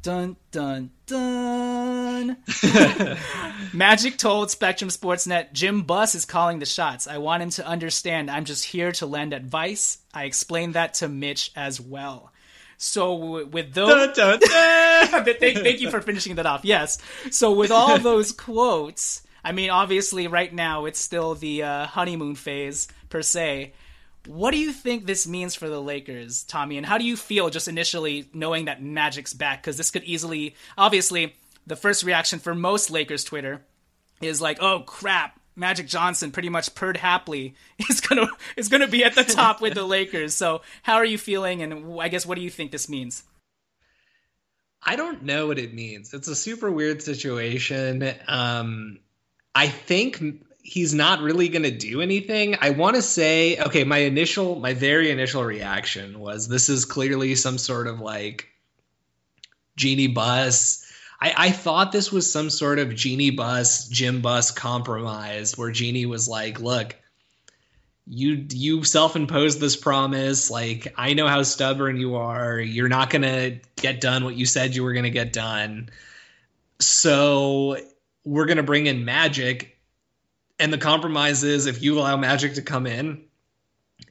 [0.03, 2.37] Dun dun dun.
[3.73, 7.07] Magic told Spectrum Sportsnet Jim Buss is calling the shots.
[7.07, 9.99] I want him to understand I'm just here to lend advice.
[10.13, 12.33] I explained that to Mitch as well.
[12.79, 15.25] So with those, dun, dun, dun.
[15.41, 16.65] thank, thank you for finishing that off.
[16.65, 16.99] Yes.
[17.31, 22.35] So with all those quotes, I mean, obviously, right now it's still the uh, honeymoon
[22.35, 23.73] phase per se.
[24.27, 26.77] What do you think this means for the Lakers, Tommy?
[26.77, 29.63] And how do you feel just initially knowing that Magic's back?
[29.63, 31.35] Because this could easily, obviously,
[31.67, 33.63] the first reaction for most Lakers Twitter
[34.21, 37.55] is like, "Oh crap, Magic Johnson pretty much purred happily
[37.91, 41.19] is gonna is gonna be at the top with the Lakers." So, how are you
[41.19, 41.63] feeling?
[41.63, 43.23] And I guess what do you think this means?
[44.83, 46.15] I don't know what it means.
[46.15, 48.09] It's a super weird situation.
[48.29, 49.01] Um,
[49.55, 50.23] I think
[50.67, 52.57] he's not really going to do anything.
[52.61, 57.37] I want to say, okay, my initial, my very initial reaction was this is clearly
[57.37, 58.49] some sort of like
[59.77, 60.85] Jeanie Buss.
[61.21, 66.05] I, I thought this was some sort of Jeanie Buss, Jim Buss compromise where Jeanie
[66.05, 66.97] was like, look,
[68.09, 73.23] you you self-imposed this promise like i know how stubborn you are you're not going
[73.23, 75.89] to get done what you said you were going to get done
[76.79, 77.77] so
[78.25, 79.76] we're going to bring in magic
[80.59, 83.25] and the compromise is if you allow Magic to come in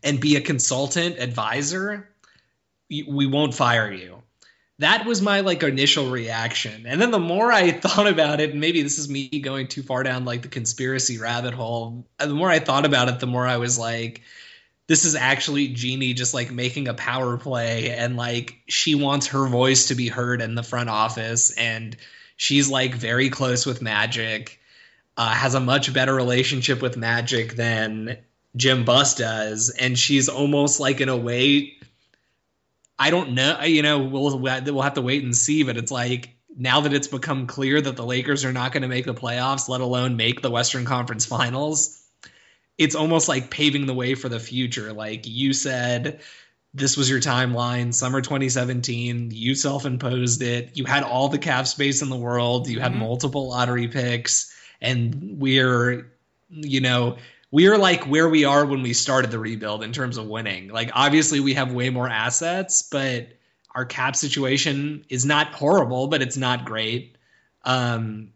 [0.04, 2.10] and be a consultant advisor,
[2.90, 4.22] we won't fire you.
[4.80, 6.86] That was my like initial reaction.
[6.86, 9.84] And then the more I thought about it, and maybe this is me going too
[9.84, 13.48] far down like the conspiracy rabbit hole, the more I thought about it, the more
[13.48, 14.22] I was like,
[14.88, 19.48] this is actually Jeanie just like making a power play and like she wants her
[19.48, 21.98] voice to be heard in the front office and
[22.38, 24.60] she's like very close with Magic
[25.18, 28.18] uh, has a much better relationship with Magic than
[28.56, 31.74] Jim Buss does, and she's almost like in a way.
[32.98, 33.62] I don't know.
[33.62, 35.64] You know, we'll we'll have to wait and see.
[35.64, 38.88] But it's like now that it's become clear that the Lakers are not going to
[38.88, 42.02] make the playoffs, let alone make the Western Conference Finals,
[42.78, 44.94] it's almost like paving the way for the future.
[44.94, 46.22] Like you said,
[46.74, 49.32] this was your timeline, summer 2017.
[49.32, 50.72] You self-imposed it.
[50.78, 52.70] You had all the cap space in the world.
[52.70, 53.02] You had mm-hmm.
[53.02, 56.12] multiple lottery picks and we're
[56.50, 57.18] you know
[57.52, 60.68] we're like where we are when we started the rebuild in terms of winning.
[60.68, 63.30] Like obviously we have way more assets, but
[63.74, 67.18] our cap situation is not horrible, but it's not great.
[67.64, 68.32] Um,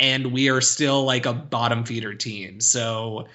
[0.00, 2.60] and we are still like a bottom feeder team.
[2.60, 3.28] So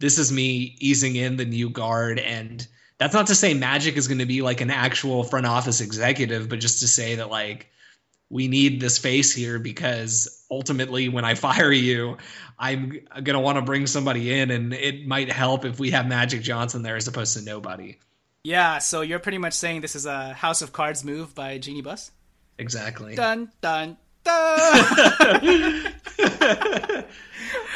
[0.00, 2.66] this is me easing in the new guard and
[2.98, 6.48] that's not to say Magic is going to be like an actual front office executive,
[6.48, 7.70] but just to say that like
[8.34, 12.16] we need this face here because ultimately when I fire you,
[12.58, 16.08] I'm going to want to bring somebody in and it might help if we have
[16.08, 17.96] Magic Johnson there as opposed to nobody.
[18.42, 21.80] Yeah, so you're pretty much saying this is a House of Cards move by Jeanie
[21.80, 22.10] Buss?
[22.58, 23.14] Exactly.
[23.14, 24.34] Dun dun dun.
[26.18, 27.04] I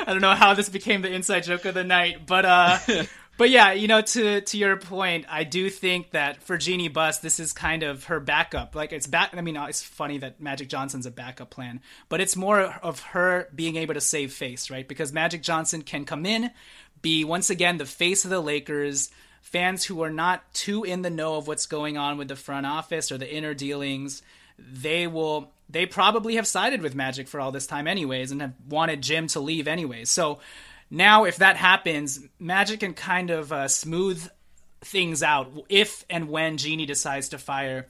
[0.09, 2.79] don't know how this became the inside joke of the night, but uh
[3.38, 7.18] but yeah, you know, to to your point, I do think that for Jeanie Buss,
[7.20, 8.74] this is kind of her backup.
[8.74, 9.31] Like it's back.
[9.33, 13.01] I mean, uh, it's funny that Magic Johnson's a backup plan, but it's more of
[13.01, 14.87] her being able to save face, right?
[14.87, 16.51] Because Magic Johnson can come in,
[17.01, 19.11] be once again the face of the Lakers.
[19.40, 22.66] Fans who are not too in the know of what's going on with the front
[22.66, 24.20] office or the inner dealings,
[24.59, 28.55] they will they probably have sided with Magic for all this time anyways and have
[28.68, 30.11] wanted Jim to leave anyways.
[30.11, 30.40] So
[30.90, 34.29] now if that happens, Magic can kind of uh, smooth
[34.81, 37.87] things out if and when Jeanie decides to fire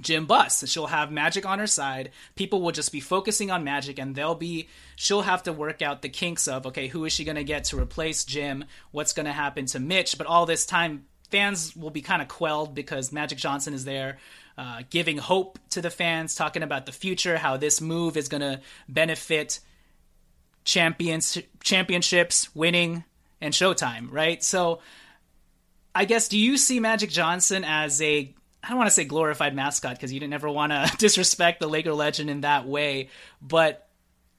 [0.00, 0.66] Jim Buss.
[0.68, 2.10] She'll have Magic on her side.
[2.34, 4.68] People will just be focusing on Magic, and they'll be.
[4.96, 7.64] She'll have to work out the kinks of okay, who is she going to get
[7.64, 8.64] to replace Jim?
[8.90, 10.18] What's going to happen to Mitch?
[10.18, 14.18] But all this time, fans will be kind of quelled because Magic Johnson is there.
[14.58, 18.42] Uh, giving hope to the fans, talking about the future, how this move is going
[18.42, 19.60] to benefit
[20.64, 23.04] champions, championships, winning,
[23.40, 24.42] and Showtime, right?
[24.42, 24.80] So,
[25.94, 29.56] I guess, do you see Magic Johnson as a I don't want to say glorified
[29.56, 33.08] mascot because you didn't ever want to disrespect the Laker legend in that way,
[33.40, 33.88] but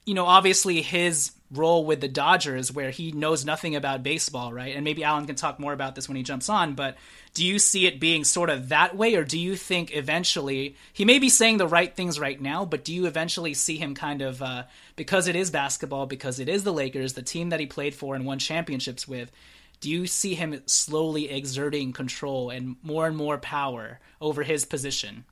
[0.05, 4.75] you know, obviously his role with the Dodgers where he knows nothing about baseball, right?
[4.75, 6.97] And maybe Alan can talk more about this when he jumps on, but
[7.33, 11.05] do you see it being sort of that way or do you think eventually he
[11.05, 14.21] may be saying the right things right now, but do you eventually see him kind
[14.21, 14.63] of uh,
[14.95, 18.15] because it is basketball, because it is the Lakers, the team that he played for
[18.15, 19.31] and won championships with,
[19.79, 25.25] do you see him slowly exerting control and more and more power over his position?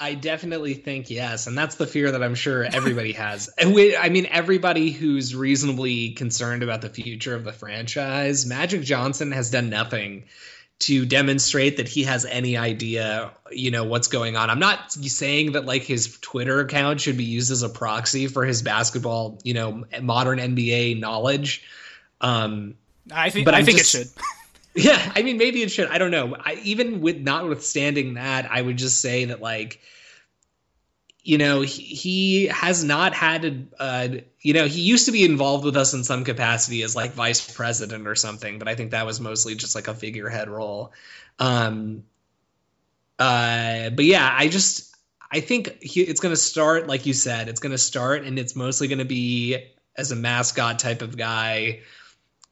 [0.00, 3.50] I definitely think yes, and that's the fear that I'm sure everybody has.
[3.58, 8.82] And we, I mean, everybody who's reasonably concerned about the future of the franchise, Magic
[8.82, 10.24] Johnson has done nothing
[10.80, 14.48] to demonstrate that he has any idea, you know, what's going on.
[14.48, 18.44] I'm not saying that like his Twitter account should be used as a proxy for
[18.44, 21.64] his basketball, you know, modern NBA knowledge.
[22.20, 22.76] Um,
[23.10, 24.10] I think but I think just, it should.
[24.78, 25.88] yeah, I mean, maybe it should.
[25.88, 26.36] I don't know.
[26.38, 29.80] I, even with notwithstanding that, I would just say that like,
[31.22, 34.08] you know, he, he has not had a, uh,
[34.40, 37.52] you know, he used to be involved with us in some capacity as like vice
[37.52, 40.92] president or something, but I think that was mostly just like a figurehead role.
[41.38, 42.04] Um,
[43.18, 44.94] uh, but yeah, I just
[45.30, 47.48] I think he, it's going to start like you said.
[47.48, 49.58] It's going to start, and it's mostly going to be
[49.96, 51.80] as a mascot type of guy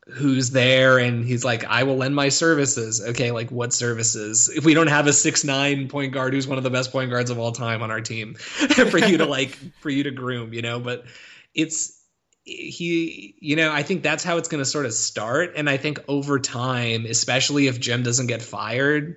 [0.09, 3.03] who's there and he's like i will lend my services.
[3.03, 4.49] Okay like what services?
[4.49, 7.11] If we don't have a six nine point guard who's one of the best point
[7.11, 10.53] guards of all time on our team for you to like for you to groom
[10.53, 10.79] you know?
[10.79, 11.07] But
[11.55, 12.01] it's
[12.45, 15.55] he you know i think that's how it's going to sort of start.
[15.57, 19.17] And i think over time especially if jim doesn't get fired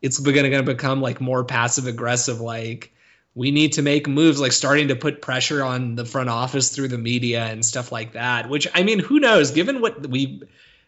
[0.00, 2.92] it's going to become like more passive aggressive like
[3.38, 6.88] we need to make moves like starting to put pressure on the front office through
[6.88, 9.52] the media and stuff like that which i mean who knows?
[9.52, 10.42] Given what we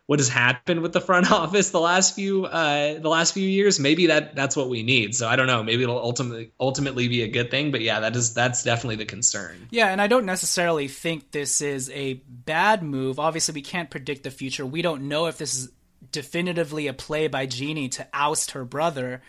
[0.07, 3.79] what has happened with the front office the last few uh the last few years
[3.79, 5.15] maybe that that's what we need.
[5.15, 5.63] So i don't know.
[5.63, 9.07] Maybe it'll ultimately ultimately be a good thing but yeah that is that's definitely the
[9.07, 9.69] concern.
[9.71, 13.21] Yeah and i don't necessarily think this is a bad move.
[13.21, 14.67] Obviously we can't predict the future.
[14.67, 15.71] We don't know if this is
[16.11, 19.23] definitively a play by Jeanie to oust her brother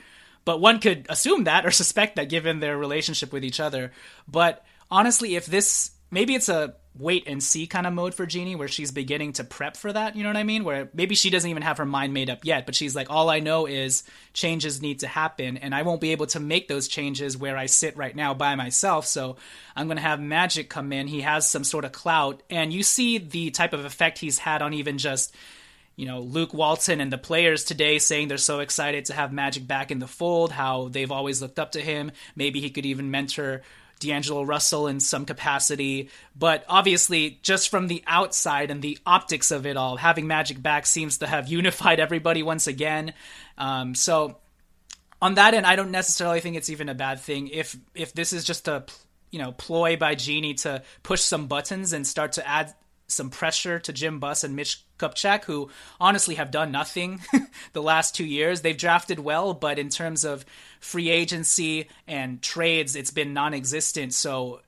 [0.46, 3.92] but one could assume that or suspect that given their relationship with each other.
[4.28, 8.58] But honestly, if this maybe it's a wait and see kind of mode for Jeanie
[8.58, 10.66] where she's beginning to prep for that, you know what I mean?
[10.66, 13.30] Where maybe she doesn't even have her mind made up yet, but she's like, all
[13.30, 16.90] I know is changes need to happen, and I won't be able to make those
[16.90, 19.08] changes where I sit right now by myself.
[19.08, 19.38] So
[19.74, 21.08] I'm going to have Magic come in.
[21.08, 24.62] He has some sort of clout, and you see the type of effect he's had
[24.62, 25.34] on even just
[25.96, 29.68] you know, Luke Walton and the players today saying they're so excited to have Magic
[29.68, 32.12] back in the fold, how they've always looked up to him.
[32.36, 33.62] Maybe he could even mentor
[34.00, 36.10] D'Angelo Russell in some capacity.
[36.36, 40.86] But obviously, just from the outside and the optics of it all, having Magic back
[40.86, 43.14] seems to have unified everybody once again.
[43.58, 44.38] Um, so
[45.22, 47.48] on that end, I don't necessarily think it's even a bad thing.
[47.48, 48.84] If if this is just a
[49.30, 52.74] you know ploy by Jeanie to push some buttons and start to add
[53.12, 55.70] some pressure to Jim Buss and Mitch Kupchak, who
[56.00, 57.22] honestly have done nothing
[57.74, 58.62] the last two years.
[58.62, 60.46] They've drafted well, but in terms of
[60.80, 64.14] free agency and trades, it's been non existent.
[64.14, 64.62] So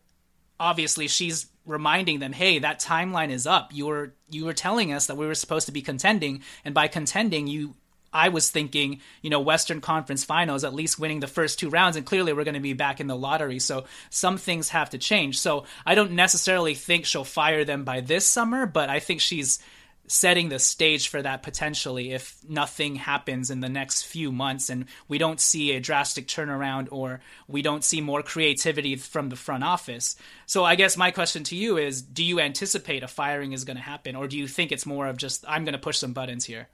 [0.59, 3.71] obviously she's reminding them, hey, that timeline is up.
[3.73, 6.87] You were you were telling us that we were supposed to be contending, and by
[6.87, 7.75] contending, you
[8.13, 11.97] I was thinking, you know, Western Conference Finals, at least winning the first two rounds,
[11.97, 13.59] and clearly we're going to be back in the lottery.
[13.59, 15.39] So some things have to change.
[15.39, 19.59] So I don't necessarily think she'll fire them by this summer, but I think she's
[20.07, 24.85] setting the stage for that potentially if nothing happens in the next few months and
[25.07, 29.63] we don't see a drastic turnaround or we don't see more creativity from the front
[29.63, 30.15] office.
[30.45, 33.77] So I guess my question to you is do you anticipate a firing is going
[33.77, 36.13] to happen or do you think it's more of just I'm going to push some
[36.13, 36.67] buttons here?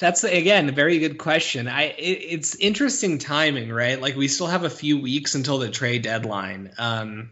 [0.00, 1.68] That's again a very good question.
[1.68, 4.00] I it, it's interesting timing, right?
[4.00, 6.72] Like we still have a few weeks until the trade deadline.
[6.78, 7.30] Um,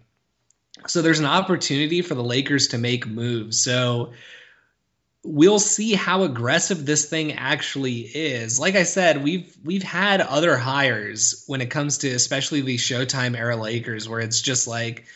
[0.87, 3.59] so there's an opportunity for the Lakers to make moves.
[3.59, 4.13] So
[5.25, 8.61] we'll see how aggressive this thing actually is.
[8.61, 13.35] Like I said, we've we've had other hires when it comes to especially these Showtime
[13.35, 15.07] era Lakers where it's just like,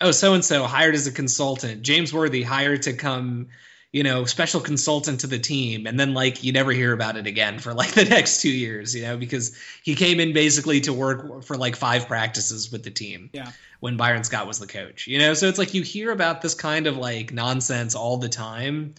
[0.00, 3.48] oh, so and so hired as a consultant, James Worthy hired to come
[3.92, 5.86] you know, special consultant to the team.
[5.86, 8.94] And then like you never hear about it again for like the next two years,
[8.94, 12.90] you know, because he came in basically to work for like five practices with the
[12.90, 13.30] team.
[13.32, 13.50] Yeah.
[13.80, 16.52] When Byron Scott was the coach, you know, so it's like you hear about this
[16.52, 18.94] kind of like nonsense all the time.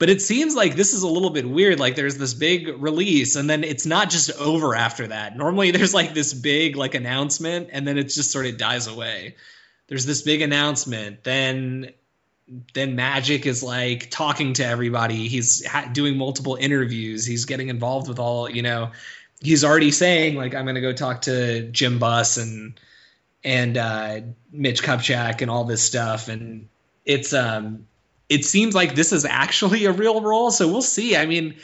[0.00, 1.78] But it seems like this is a little bit weird.
[1.78, 5.36] Like there's this big release, and then it's not just over after that.
[5.36, 9.36] Normally there's like this big like announcement, and then it just sort of dies away.
[9.86, 11.92] There's this big announcement, then
[12.74, 15.28] then Magic is like talking to everybody.
[15.28, 17.24] He's ha- doing multiple interviews.
[17.24, 18.90] He's getting involved with all, you know,
[19.40, 22.78] he's already saying like I'm going to go talk to Jim Buss and
[23.42, 24.20] and uh,
[24.52, 26.28] Mitch Kupchak and all this stuff.
[26.28, 26.68] And
[27.04, 27.86] it's um
[28.28, 30.50] it seems like this is actually a real role.
[30.50, 31.16] So we'll see.
[31.16, 31.56] I mean,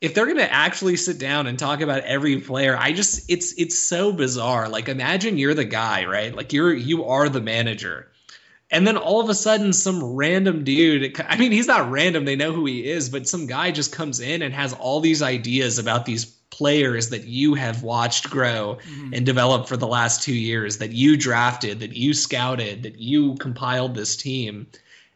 [0.00, 3.54] if they're going to actually sit down and talk about every player, I just it's
[3.58, 4.68] it's so bizarre.
[4.68, 6.34] Like imagine you're the guy, right?
[6.34, 8.10] Like you're you are the manager
[8.70, 12.36] and then all of a sudden, some random dude, I mean, he's not random, they
[12.36, 15.78] know who he is, but some guy just comes in and has all these ideas
[15.78, 19.14] about these players that you have watched grow mm-hmm.
[19.14, 23.34] and develop for the last two years, that you drafted, that you scouted, that you
[23.36, 24.66] compiled this team.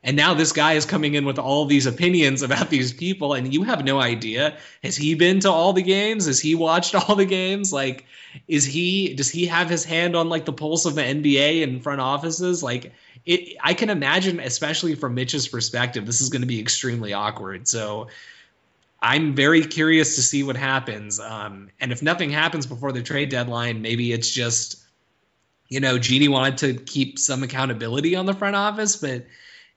[0.02, 3.52] And now this guy is coming in with all these opinions about these people, and
[3.52, 4.56] you have no idea.
[4.82, 6.26] Has he been to all the games?
[6.26, 7.72] Has he watched all the games?
[7.72, 8.06] Like,
[8.48, 11.82] is he does he have his hand on like the pulse of the NBA and
[11.82, 12.62] front offices?
[12.62, 12.92] Like,
[13.26, 17.68] it, I can imagine, especially from Mitch's perspective, this is going to be extremely awkward.
[17.68, 18.08] So
[19.02, 21.20] I'm very curious to see what happens.
[21.20, 24.82] Um, and if nothing happens before the trade deadline, maybe it's just,
[25.68, 29.26] you know, Jeanie wanted to keep some accountability on the front office, but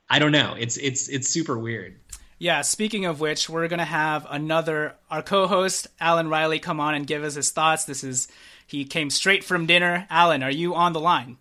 [0.10, 0.56] I don't know.
[0.58, 2.00] It's it's it's super weird.
[2.40, 6.94] Yeah, speaking of which, we're going to have another our co-host Alan Riley come on
[6.94, 7.86] and give us his thoughts.
[7.86, 8.28] This is
[8.68, 10.08] he came straight from dinner.
[10.10, 11.38] Alan, are you on the line?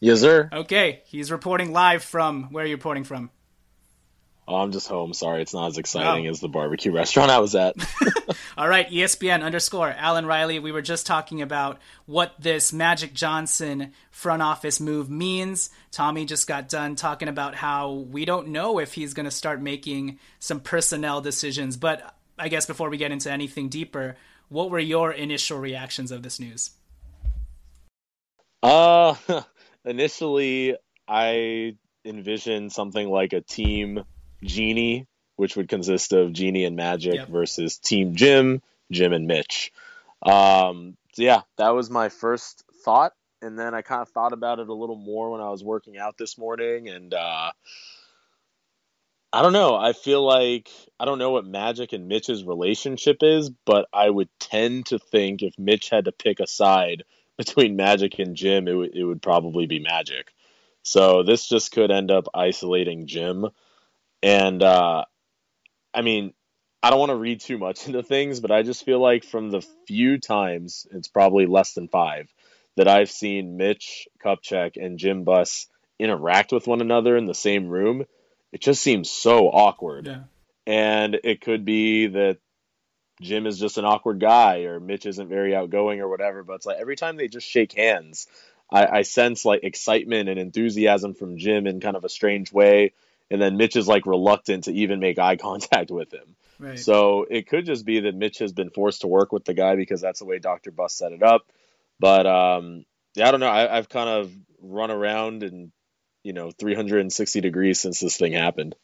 [0.00, 0.48] Yes, sir.
[0.52, 3.30] Okay, he's reporting live from where are you reporting from?
[4.48, 5.12] Oh, I'm just home.
[5.12, 6.30] Sorry, it's not as exciting oh.
[6.30, 7.74] as the barbecue restaurant I was at.
[8.56, 10.60] All right, ESPN underscore Alan Riley.
[10.60, 15.70] We were just talking about what this Magic Johnson front office move means.
[15.90, 19.60] Tommy just got done talking about how we don't know if he's going to start
[19.60, 21.76] making some personnel decisions.
[21.76, 24.16] But I guess before we get into anything deeper,
[24.48, 26.70] what were your initial reactions of this news?
[28.62, 29.16] Uh,
[29.84, 30.76] initially
[31.08, 34.04] I envisioned something like a team
[34.42, 35.06] Jeanie,
[35.36, 37.28] which would consist of Jeanie and Magic yep.
[37.28, 39.72] versus Team Jim, Jim and Mitch.
[40.22, 43.12] Um, so yeah, that was my first thought,
[43.42, 45.98] and then I kind of thought about it a little more when I was working
[45.98, 47.50] out this morning, and uh,
[49.32, 49.76] I don't know.
[49.76, 54.28] I feel like I don't know what Magic and Mitch's relationship is, but I would
[54.40, 57.02] tend to think if Mitch had to pick a side
[57.36, 60.32] between Magic and Jim, it, w- it would probably be Magic.
[60.82, 63.46] So this just could end up isolating Jim.
[64.26, 65.04] And uh,
[65.94, 66.34] I mean,
[66.82, 69.50] I don't want to read too much into things, but I just feel like from
[69.50, 72.28] the few times, it's probably less than five,
[72.76, 75.68] that I've seen Mitch Kupchak and Jim Buss
[75.98, 78.04] interact with one another in the same room,
[78.52, 80.06] it just seems so awkward.
[80.06, 80.24] Yeah.
[80.66, 82.38] And it could be that
[83.22, 86.42] Jim is just an awkward guy or Mitch isn't very outgoing or whatever.
[86.42, 88.26] But it's like every time they just shake hands,
[88.70, 92.92] I, I sense like excitement and enthusiasm from Jim in kind of a strange way.
[93.30, 96.36] And then Mitch is like reluctant to even make eye contact with him.
[96.58, 96.78] Right.
[96.78, 99.76] So it could just be that Mitch has been forced to work with the guy
[99.76, 100.70] because that's the way Dr.
[100.70, 101.42] Buss set it up.
[101.98, 103.48] But um, yeah, I don't know.
[103.48, 105.72] I, I've kind of run around and
[106.22, 108.74] you know 360 degrees since this thing happened.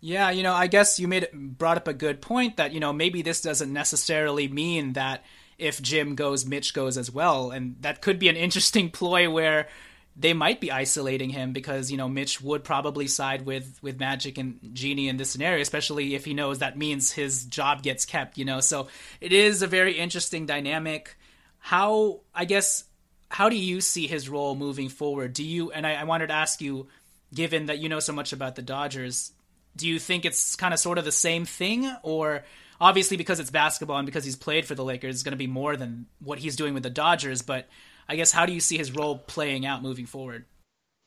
[0.00, 2.92] Yeah, you know, I guess you made brought up a good point that you know
[2.92, 5.24] maybe this doesn't necessarily mean that
[5.58, 9.68] if Jim goes, Mitch goes as well, and that could be an interesting ploy where
[10.14, 14.38] they might be isolating him because you know Mitch would probably side with with Magic
[14.38, 18.36] and Jeanie in this scenario, especially if he knows that means his job gets kept.
[18.36, 18.88] You know, so
[19.20, 21.16] it is a very interesting dynamic.
[21.58, 22.84] How I guess
[23.28, 25.32] how do you see his role moving forward?
[25.32, 26.88] Do you and I, I wanted to ask you,
[27.34, 29.32] given that you know so much about the Dodgers,
[29.76, 32.44] do you think it's kind of sort of the same thing or
[32.80, 35.46] obviously because it's basketball and because he's played for the Lakers it's going to be
[35.46, 37.68] more than what he's doing with the Dodgers but
[38.08, 40.44] I guess how do you see his role playing out moving forward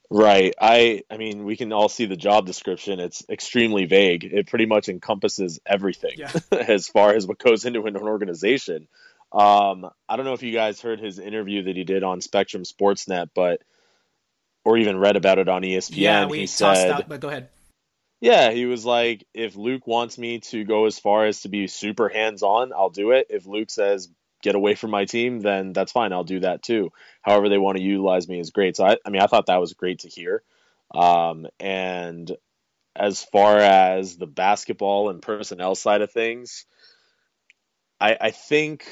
[0.10, 0.54] Right.
[0.60, 3.00] I I mean, we can all see the job description.
[3.00, 4.24] It's extremely vague.
[4.24, 6.32] It pretty much encompasses everything yeah.
[6.52, 8.88] as far as what goes into an organization.
[9.32, 12.64] Um, I don't know if you guys heard his interview that he did on Spectrum
[12.64, 13.62] Sportsnet, but
[14.64, 15.98] or even read about it on ESPN.
[15.98, 17.50] Yeah, we he tossed said, out, but go ahead.
[18.22, 21.68] Yeah, he was like, if Luke wants me to go as far as to be
[21.68, 23.28] super hands on, I'll do it.
[23.30, 24.08] If Luke says
[24.46, 26.14] get away from my team, then that's fine.
[26.14, 26.92] I'll do that too.
[27.24, 28.78] However, they want to utilize me is great.
[28.78, 30.44] So I, I mean, I thought that was great to hear.
[30.94, 32.32] Um, and
[32.96, 36.66] as far as the basketball and personnel side of things,
[38.00, 38.86] I, I think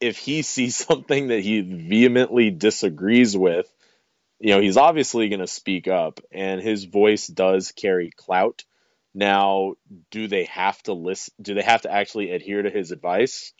[0.00, 3.66] if he sees something that he vehemently disagrees with,
[4.38, 8.64] you know, he's obviously going to speak up, and his voice does carry clout.
[9.14, 9.76] Now,
[10.10, 11.32] do they have to listen?
[11.40, 13.54] Do they have to actually adhere to his advice?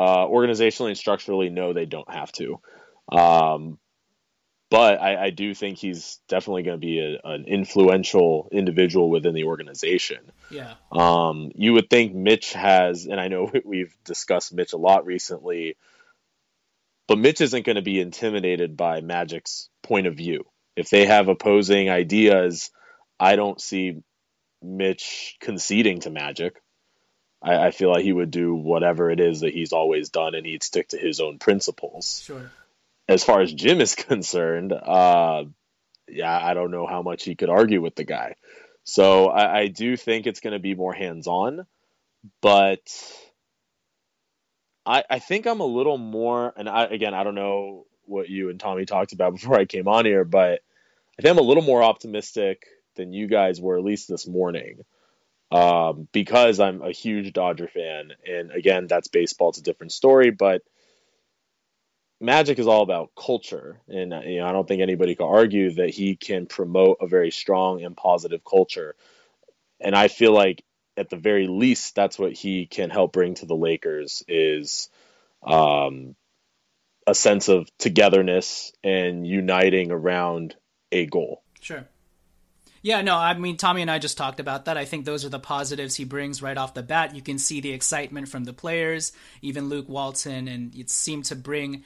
[0.00, 2.58] Uh, organizationally and structurally, no, they don't have to.
[3.12, 3.78] Um,
[4.70, 9.34] but I, I, do think he's definitely going to be a, an influential individual within
[9.34, 10.32] the organization.
[10.50, 10.72] Yeah.
[10.90, 15.76] Um, you would think Mitch has, and I know we've discussed Mitch a lot recently,
[17.06, 20.44] but Mitch isn't going to be intimidated by Magic's point of view.
[20.76, 22.70] If they have opposing ideas,
[23.18, 24.00] I don't see
[24.62, 26.54] Mitch conceding to Magic.
[27.42, 30.46] I, I feel like he would do whatever it is that he's always done, and
[30.46, 32.22] he'd stick to his own principles.
[32.24, 32.50] Sure
[33.10, 35.44] as far as Jim is concerned, uh,
[36.08, 38.36] yeah, I don't know how much he could argue with the guy.
[38.84, 41.66] So I, I do think it's going to be more hands on,
[42.40, 42.80] but
[44.86, 48.48] I, I think I'm a little more, and I, again, I don't know what you
[48.48, 50.60] and Tommy talked about before I came on here, but
[51.18, 52.64] I think I'm a little more optimistic
[52.94, 54.84] than you guys were, at least this morning,
[55.50, 58.12] um, because I'm a huge Dodger fan.
[58.26, 60.62] And again, that's baseball, it's a different story, but
[62.20, 65.88] Magic is all about culture, and you know I don't think anybody could argue that
[65.88, 68.94] he can promote a very strong and positive culture.
[69.80, 70.62] And I feel like
[70.98, 74.90] at the very least, that's what he can help bring to the Lakers is
[75.42, 76.14] um,
[77.06, 80.54] a sense of togetherness and uniting around
[80.92, 81.42] a goal.
[81.60, 81.88] Sure.
[82.82, 84.78] Yeah, no, I mean, Tommy and I just talked about that.
[84.78, 87.14] I think those are the positives he brings right off the bat.
[87.14, 89.12] You can see the excitement from the players,
[89.42, 91.84] even Luke Walton, and it seemed to bring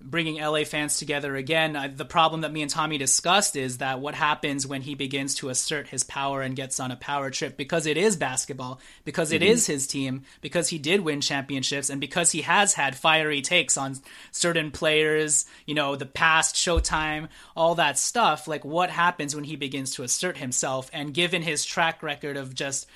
[0.00, 1.94] bringing LA fans together again.
[1.96, 5.48] the problem that me and Tommy discussed is that what happens when he begins to
[5.48, 9.40] assert his power and gets on a power trip because it is basketball, because it
[9.40, 9.52] mm-hmm.
[9.52, 13.76] is his team, because he did win championships, and because he has had fiery takes
[13.76, 13.96] on
[14.30, 18.46] certain players, you know, the past, Showtime, all that stuff.
[18.46, 20.90] Like, what happens when he begins to assert himself?
[20.92, 22.86] And given his track record of just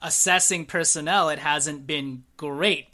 [0.00, 2.91] assessing personnel, it hasn't been great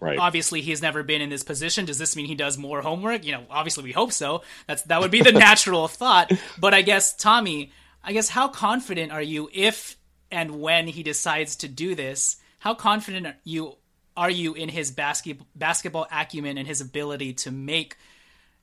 [0.00, 0.18] right.
[0.18, 1.84] obviously he's never been in this position.
[1.84, 3.24] Does this mean he does more homework?
[3.24, 4.42] You know, obviously we hope so.
[4.66, 6.32] That's that would be the natural thought.
[6.58, 9.96] But I guess Tommy, I guess how confident are you if
[10.30, 12.36] and when he decides to do this?
[12.58, 13.76] How confident are you
[14.16, 17.96] are you in his basket, basketball acumen and his ability to make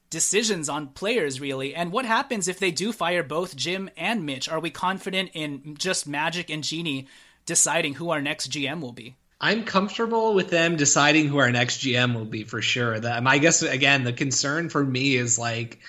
[0.09, 4.49] decisions on players really and what happens if they do fire both jim and mitch
[4.49, 7.07] are we confident in just magic and Jeanie
[7.45, 11.79] deciding who our next gm will be I'm comfortable with them deciding who our next
[11.79, 12.99] GM will be for sure.
[12.99, 15.79] That I guess again, the concern for me is like,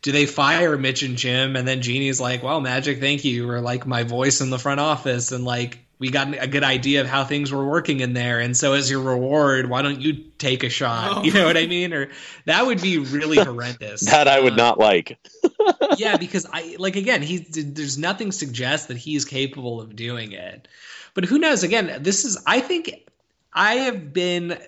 [0.00, 3.60] do they fire Mitch and Jim, and then Jeanie's like, "Well, Magic, thank you," or
[3.60, 7.06] like my voice in the front office, and like we got a good idea of
[7.06, 10.64] how things were working in there, and so as your reward, why don't you take
[10.64, 11.18] a shot?
[11.18, 11.22] Oh.
[11.24, 11.92] You know what I mean?
[11.92, 12.08] Or
[12.46, 14.00] that would be really horrendous.
[14.10, 15.18] that I would um, not like.
[15.98, 20.66] yeah, because I like again, he there's nothing suggests that he's capable of doing it.
[21.14, 21.62] But who knows?
[21.62, 23.08] Again, this is I think
[23.52, 24.58] I have been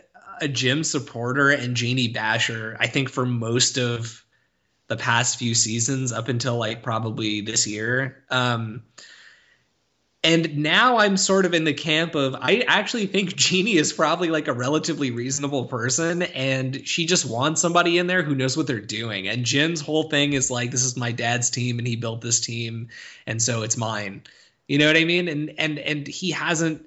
[0.40, 2.76] a Jim supporter and Jeanie Basher.
[2.78, 4.24] I think for most of
[4.86, 8.24] the past few seasons up until like probably this year.
[8.30, 8.82] Um,
[10.22, 14.28] and now I'm sort of in the camp of I actually think Jeanie is probably
[14.28, 18.66] like a relatively reasonable person and she just wants somebody in there who knows what
[18.66, 19.28] they're doing.
[19.28, 22.40] And Jim's whole thing is like this is my dad's team and he built this
[22.40, 22.88] team
[23.26, 24.22] and so it's mine.
[24.68, 25.28] You know what I mean?
[25.28, 26.84] And and and he hasn't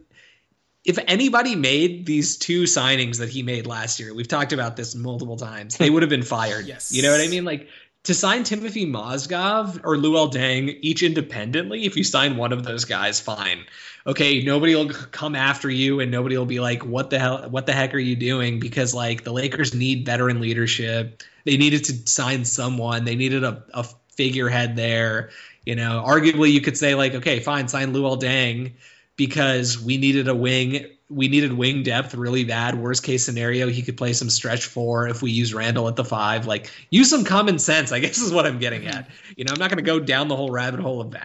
[0.87, 4.95] if anybody made these two signings that he made last year, we've talked about this
[4.95, 6.65] multiple times, they would have been fired.
[6.65, 6.93] yes.
[6.93, 7.43] You know what I mean?
[7.43, 7.67] Like
[8.03, 12.85] to sign Timothy Mozgov or Luol Deng each independently, if you sign one of those
[12.85, 13.65] guys, fine.
[14.07, 17.65] Okay, nobody will come after you and nobody will be like, what the hell what
[17.65, 18.61] the heck are you doing?
[18.61, 21.21] Because like the Lakers need veteran leadership.
[21.43, 23.03] They needed to sign someone.
[23.03, 23.85] They needed a, a
[24.17, 25.29] figurehead there.
[25.65, 28.73] You know, arguably you could say like, okay, fine, sign Luol Deng
[29.15, 30.87] because we needed a wing.
[31.09, 32.75] We needed wing depth really bad.
[32.75, 36.03] Worst case scenario, he could play some stretch four if we use Randall at the
[36.03, 36.47] five.
[36.47, 37.93] Like, use some common sense.
[37.93, 39.09] I guess is what I'm getting at.
[39.37, 41.15] You know, I'm not going to go down the whole rabbit hole of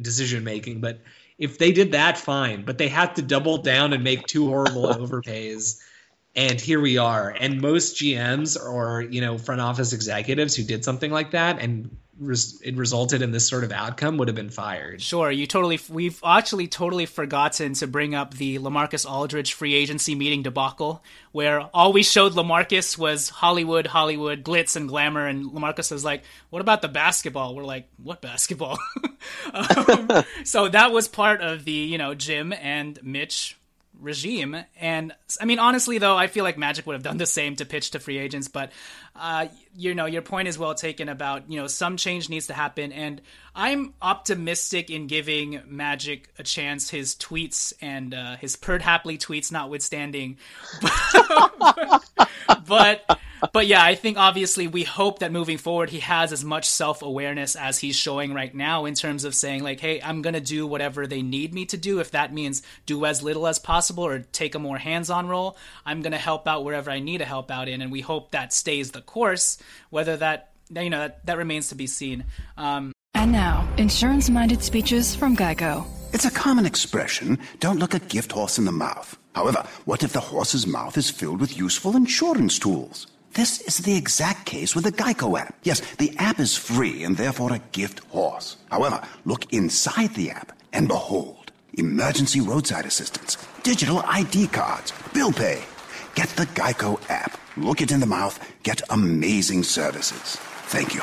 [0.00, 1.00] decision making, but
[1.38, 2.64] if they did that, fine.
[2.64, 5.80] But they had to double down and make two horrible overpays
[6.34, 10.84] and here we are and most gms or you know front office executives who did
[10.84, 14.50] something like that and res- it resulted in this sort of outcome would have been
[14.50, 15.00] fired.
[15.00, 15.78] Sure, you totally.
[15.88, 21.02] We've actually totally forgotten to bring up the Lamarcus Aldridge free agency meeting debacle,
[21.32, 26.24] where all we showed Lamarcus was Hollywood, Hollywood, glitz and glamour, and Lamarcus was like,
[26.50, 28.78] "What about the basketball?" We're like, "What basketball?"
[29.52, 33.56] um, so that was part of the you know Jim and Mitch
[34.02, 34.56] regime.
[34.80, 37.64] And I mean, honestly, though, I feel like Magic would have done the same to
[37.64, 38.48] pitch to free agents.
[38.48, 38.72] But
[39.16, 39.46] uh,
[39.76, 42.92] you know, your point is well taken about you know some change needs to happen,
[42.92, 43.20] and
[43.54, 46.90] I'm optimistic in giving Magic a chance.
[46.90, 50.38] His tweets and uh, his Perd Hapley tweets notwithstanding,
[51.58, 52.04] but,
[52.66, 53.20] but
[53.52, 57.02] but yeah, I think obviously we hope that moving forward he has as much self
[57.02, 60.66] awareness as he's showing right now in terms of saying like, hey, I'm gonna do
[60.66, 62.00] whatever they need me to do.
[62.00, 65.56] If that means do as little as possible or take a more hands on role,
[65.84, 68.52] I'm gonna help out wherever I need to help out in, and we hope that
[68.52, 69.58] stays the course.
[69.90, 72.24] Whether that you know that, that remains to be seen.
[72.56, 75.86] Um, and now, insurance minded speeches from Geico.
[76.12, 79.18] It's a common expression don't look a gift horse in the mouth.
[79.34, 83.06] However, what if the horse's mouth is filled with useful insurance tools?
[83.34, 85.54] This is the exact case with the Geico app.
[85.62, 88.58] Yes, the app is free and therefore a gift horse.
[88.70, 95.62] However, look inside the app and behold emergency roadside assistance, digital ID cards, bill pay.
[96.14, 97.38] Get the Geico app.
[97.56, 98.38] Look it in the mouth.
[98.64, 100.36] Get amazing services.
[100.66, 101.02] Thank you.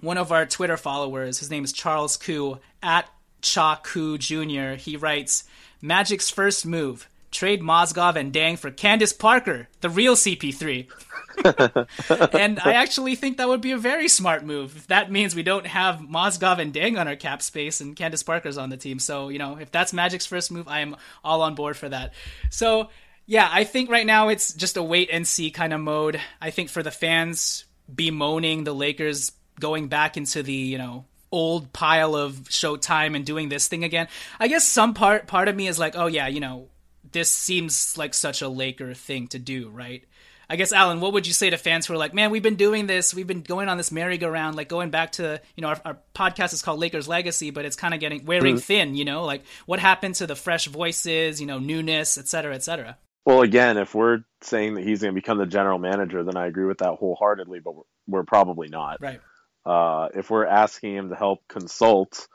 [0.00, 3.06] One of our Twitter followers, his name is Charles Koo, at
[3.42, 5.44] Cha Koo Jr., he writes
[5.82, 10.88] Magic's first move trade Mozgov and Deng for Candace Parker, the real CP3.
[12.34, 14.76] and I actually think that would be a very smart move.
[14.76, 18.22] If that means we don't have Mozgov and Deng on our cap space and Candace
[18.22, 18.98] Parker's on the team.
[18.98, 22.14] So, you know, if that's Magic's first move, I am all on board for that.
[22.50, 22.88] So,
[23.26, 26.20] yeah, I think right now it's just a wait and see kind of mode.
[26.40, 31.72] I think for the fans bemoaning the Lakers going back into the, you know, old
[31.72, 34.08] pile of Showtime and doing this thing again.
[34.38, 36.68] I guess some part part of me is like, oh yeah, you know,
[37.12, 40.04] this seems like such a Laker thing to do, right?
[40.48, 42.54] I guess Alan, what would you say to fans who are like, man, we've been
[42.54, 45.80] doing this, we've been going on this merry-go-round, like going back to, you know, our,
[45.84, 48.60] our podcast is called Lakers Legacy, but it's kind of getting wearing mm-hmm.
[48.60, 52.54] thin, you know, like what happened to the fresh voices, you know, newness, et cetera,
[52.54, 52.96] et cetera.
[53.24, 56.46] Well, again, if we're saying that he's going to become the general manager, then I
[56.46, 58.98] agree with that wholeheartedly, but we're, we're probably not.
[59.00, 59.20] Right.
[59.64, 62.28] Uh, if we're asking him to help consult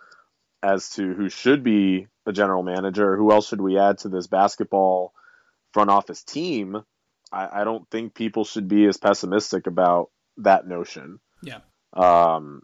[0.64, 4.28] as to who should be a general manager, who else should we add to this
[4.28, 5.14] basketball
[5.74, 6.84] front office team,
[7.32, 11.20] I, I don't think people should be as pessimistic about that notion.
[11.42, 11.60] Yeah.
[11.94, 12.62] Um,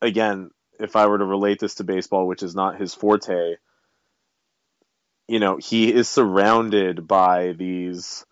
[0.00, 3.56] again, if I were to relate this to baseball, which is not his forte,
[5.28, 8.26] you know, he is surrounded by these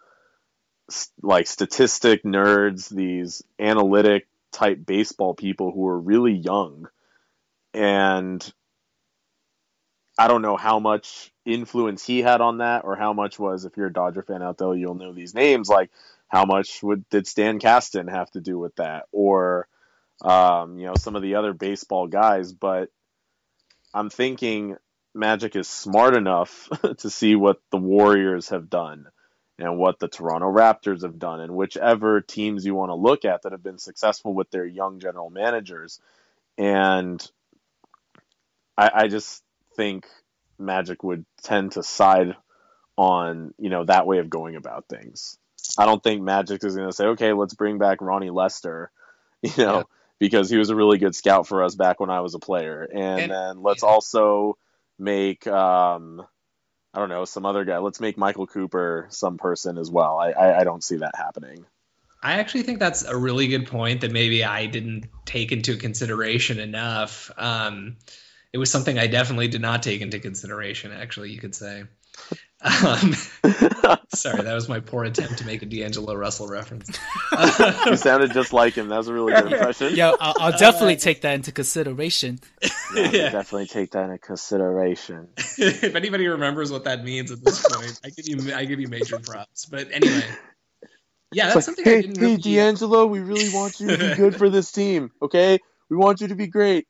[1.22, 6.88] like statistic nerds, these analytic type baseball people who are really young.
[7.74, 8.52] And
[10.18, 13.76] I don't know how much influence he had on that or how much was if
[13.76, 15.90] you're a Dodger fan out there, you'll know these names like
[16.28, 19.66] how much would did Stan Kasten have to do with that or
[20.22, 22.90] um, you know some of the other baseball guys but
[23.94, 24.76] I'm thinking
[25.14, 26.68] Magic is smart enough
[26.98, 29.06] to see what the Warriors have done
[29.58, 33.42] and what the Toronto Raptors have done, and whichever teams you want to look at
[33.42, 36.00] that have been successful with their young general managers.
[36.56, 37.20] And
[38.80, 39.42] I, I just
[39.76, 40.06] think
[40.58, 42.34] Magic would tend to side
[42.96, 45.38] on you know that way of going about things.
[45.78, 48.90] I don't think Magic is going to say, okay, let's bring back Ronnie Lester,
[49.42, 49.82] you know, yeah.
[50.18, 52.82] because he was a really good scout for us back when I was a player,
[52.82, 53.90] and, and then let's yeah.
[53.90, 54.56] also
[54.98, 56.22] make um,
[56.94, 57.78] I don't know some other guy.
[57.78, 60.18] Let's make Michael Cooper some person as well.
[60.18, 61.66] I, I, I don't see that happening.
[62.22, 66.58] I actually think that's a really good point that maybe I didn't take into consideration
[66.58, 67.30] enough.
[67.36, 67.96] Um,
[68.52, 70.92] it was something I definitely did not take into consideration.
[70.92, 71.84] Actually, you could say.
[72.62, 73.14] Um,
[74.14, 76.90] sorry, that was my poor attempt to make a D'Angelo Russell reference.
[77.86, 78.88] you sounded just like him.
[78.88, 79.94] That was a really good impression.
[79.94, 82.38] Yeah, I'll, I'll definitely take that into consideration.
[82.62, 83.30] Yeah, yeah.
[83.30, 85.28] Definitely take that into consideration.
[85.56, 88.88] if anybody remembers what that means at this point, I give you I give you
[88.88, 89.64] major props.
[89.64, 90.24] But anyway,
[91.32, 91.84] yeah, that's like, something.
[91.86, 92.36] Hey, I didn't hey, really...
[92.42, 95.12] D'Angelo, we really want you to be good for this team.
[95.22, 96.86] Okay, we want you to be great.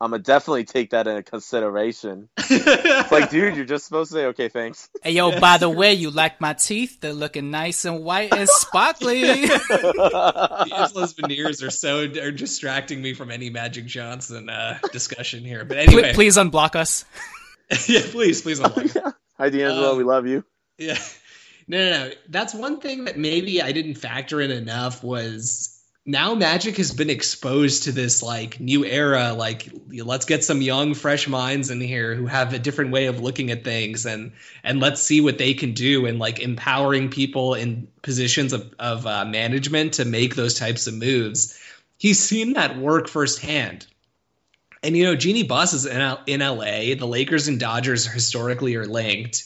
[0.00, 2.28] I'm gonna definitely take that into consideration.
[2.38, 4.88] it's like, dude, you're just supposed to say, okay, thanks.
[5.02, 7.00] Hey, yo, by the way, you like my teeth?
[7.00, 9.22] They're looking nice and white and sparkly.
[9.46, 15.64] D'Angelo's veneers are so are distracting me from any Magic Johnson uh, discussion here.
[15.64, 17.04] But anyway, please, unblock us.
[17.88, 18.94] yeah, please, please unblock.
[18.94, 19.92] yeah Hi, D'Angelo.
[19.92, 20.44] Um, we love you.
[20.78, 20.98] Yeah.
[21.66, 22.14] No, no, no.
[22.28, 27.10] That's one thing that maybe I didn't factor in enough was now Magic has been
[27.10, 29.34] exposed to this like new era.
[29.34, 33.20] Like, let's get some young, fresh minds in here who have a different way of
[33.20, 34.32] looking at things, and
[34.64, 39.06] and let's see what they can do, and like empowering people in positions of of
[39.06, 41.58] uh, management to make those types of moves.
[41.98, 43.86] he's seen that work firsthand.
[44.82, 46.94] And you know, Jeanie Buss is in, in LA.
[46.94, 49.44] The Lakers and Dodgers historically are linked.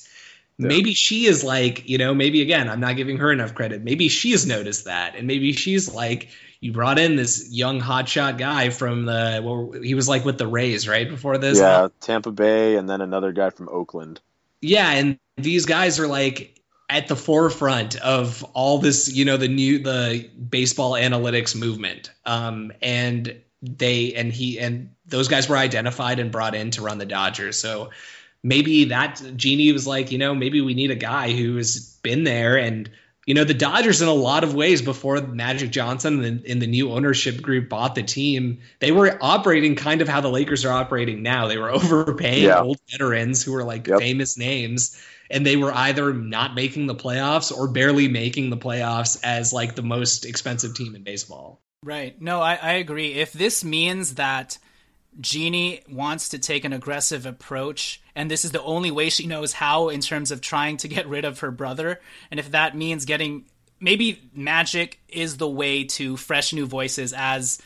[0.58, 0.68] Yeah.
[0.68, 3.82] Maybe she is like, you know, maybe again, I'm not giving her enough credit.
[3.82, 6.28] Maybe she's noticed that, and maybe she's like,
[6.60, 10.46] you brought in this young hotshot guy from the well, he was like with the
[10.46, 11.58] Rays right before this.
[11.58, 14.20] Yeah, Tampa Bay, and then another guy from Oakland.
[14.60, 19.48] Yeah, and these guys are like at the forefront of all this, you know, the
[19.48, 22.10] new the baseball analytics movement.
[22.26, 26.98] Um, and they and he and those guys were identified and brought in to run
[26.98, 27.58] the Dodgers.
[27.58, 27.90] So
[28.42, 32.24] maybe that Jeanie was like, you know, maybe we need a guy who has been
[32.24, 32.90] there and
[33.26, 36.66] you know the Dodgers in a lot of ways before Magic Johnson and in the
[36.66, 40.72] new ownership group bought the team, they were operating kind of how the Lakers are
[40.72, 41.46] operating now.
[41.46, 42.60] They were overpaying yeah.
[42.60, 44.00] old veterans who were like yep.
[44.00, 49.18] famous names and they were either not making the playoffs or barely making the playoffs
[49.24, 51.60] as like the most expensive team in baseball.
[51.84, 52.20] Right.
[52.20, 53.14] No, I, I agree.
[53.14, 54.58] If this means that
[55.20, 59.52] Jeanie wants to take an aggressive approach, and this is the only way she knows
[59.52, 62.00] how in terms of trying to get rid of her brother,
[62.30, 63.44] and if that means getting
[63.78, 67.60] maybe magic is the way to fresh new voices as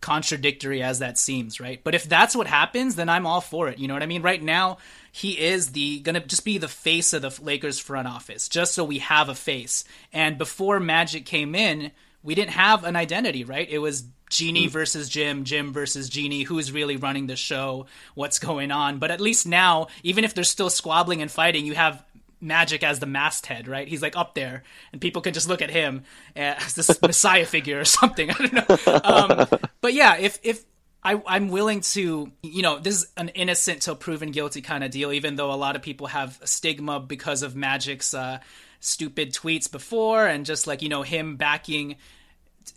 [0.00, 1.82] contradictory as that seems, right?
[1.84, 3.78] But if that's what happens, then I'm all for it.
[3.78, 4.22] You know what I mean?
[4.22, 4.78] Right now,
[5.12, 8.84] he is the gonna just be the face of the Lakers front office, just so
[8.84, 9.84] we have a face.
[10.12, 11.92] And before Magic came in,
[12.22, 13.68] we didn't have an identity, right?
[13.68, 14.70] It was Jeanie mm.
[14.70, 18.98] versus Jim, Jim versus Jeanie, who's really running the show, what's going on.
[18.98, 22.04] But at least now, even if they're still squabbling and fighting, you have
[22.42, 23.86] Magic as the masthead, right?
[23.86, 24.62] He's like up there,
[24.92, 26.04] and people can just look at him
[26.34, 28.30] as this messiah figure or something.
[28.30, 29.00] I don't know.
[29.04, 30.64] Um, but yeah, if if
[31.02, 34.90] I, I'm willing to, you know, this is an innocent till proven guilty kind of
[34.90, 38.38] deal, even though a lot of people have stigma because of Magic's uh,
[38.80, 41.96] stupid tweets before and just like, you know, him backing,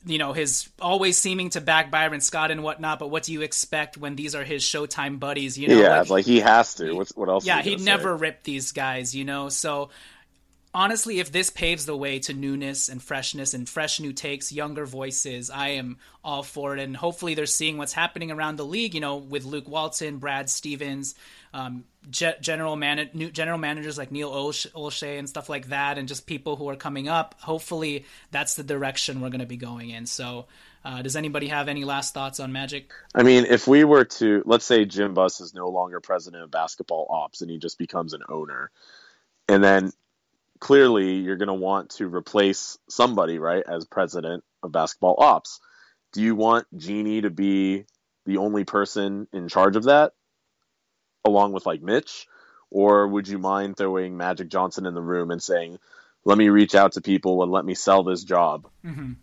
[0.06, 3.00] you know, his always seeming to back Byron Scott and whatnot.
[3.00, 5.58] But what do you expect when these are his Showtime buddies?
[5.58, 6.94] You know, yeah, like, like he has to.
[6.94, 7.46] What's, what else?
[7.46, 9.90] Yeah, he'd never rip these guys, you know, so
[10.74, 14.86] honestly, if this paves the way to newness and freshness and fresh new takes, younger
[14.86, 16.82] voices, I am all for it.
[16.82, 18.96] And hopefully, they're seeing what's happening around the league.
[18.96, 21.16] You know, with Luke Walton, Brad Stevens,
[21.54, 26.26] um, ge- general man- general managers like Neil Olshey and stuff like that, and just
[26.26, 27.36] people who are coming up.
[27.42, 30.06] Hopefully, that's the direction we're going to be going in.
[30.06, 30.46] So.
[30.86, 32.92] Uh, does anybody have any last thoughts on Magic?
[33.16, 36.52] I mean, if we were to, let's say Jim Buss is no longer president of
[36.52, 38.70] basketball ops and he just becomes an owner,
[39.48, 39.94] and then
[40.60, 45.62] clearly you're going to want to replace somebody, right, as president of basketball ops.
[46.12, 47.86] Do you want Jeanie to be
[48.26, 50.12] the only person in charge of that,
[51.26, 52.28] along with like Mitch?
[52.70, 55.78] Or would you mind throwing Magic Johnson in the room and saying,
[56.26, 58.68] let me reach out to people and let me sell this job?
[58.84, 59.14] Mm-hmm.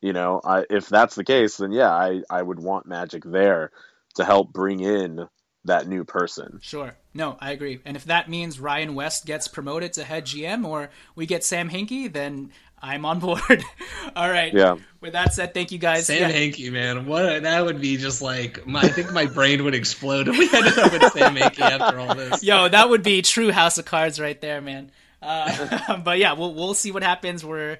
[0.00, 3.72] You know, I, if that's the case, then yeah, I, I would want Magic there
[4.14, 5.28] to help bring in
[5.64, 6.58] that new person.
[6.62, 6.96] Sure.
[7.12, 7.80] No, I agree.
[7.84, 11.68] And if that means Ryan West gets promoted to head GM or we get Sam
[11.68, 12.50] Hinkie, then
[12.82, 13.64] I'm on board.
[14.16, 14.52] all right.
[14.52, 14.76] Yeah.
[15.00, 16.06] With that said, thank you guys.
[16.06, 16.36] Sam yeah.
[16.36, 17.06] Hinkie, man.
[17.06, 20.48] What that would be just like my, I think my brain would explode if we
[20.52, 22.42] ended up with Sam Hinkie after all this.
[22.42, 24.90] Yo, that would be true House of Cards right there, man.
[25.22, 27.44] Uh, but yeah, we'll we'll see what happens.
[27.44, 27.78] We're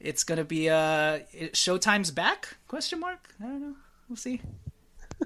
[0.00, 1.20] it's gonna be uh
[1.52, 2.56] Showtime's back?
[2.68, 3.34] Question mark.
[3.40, 3.74] I don't know.
[4.08, 4.40] We'll see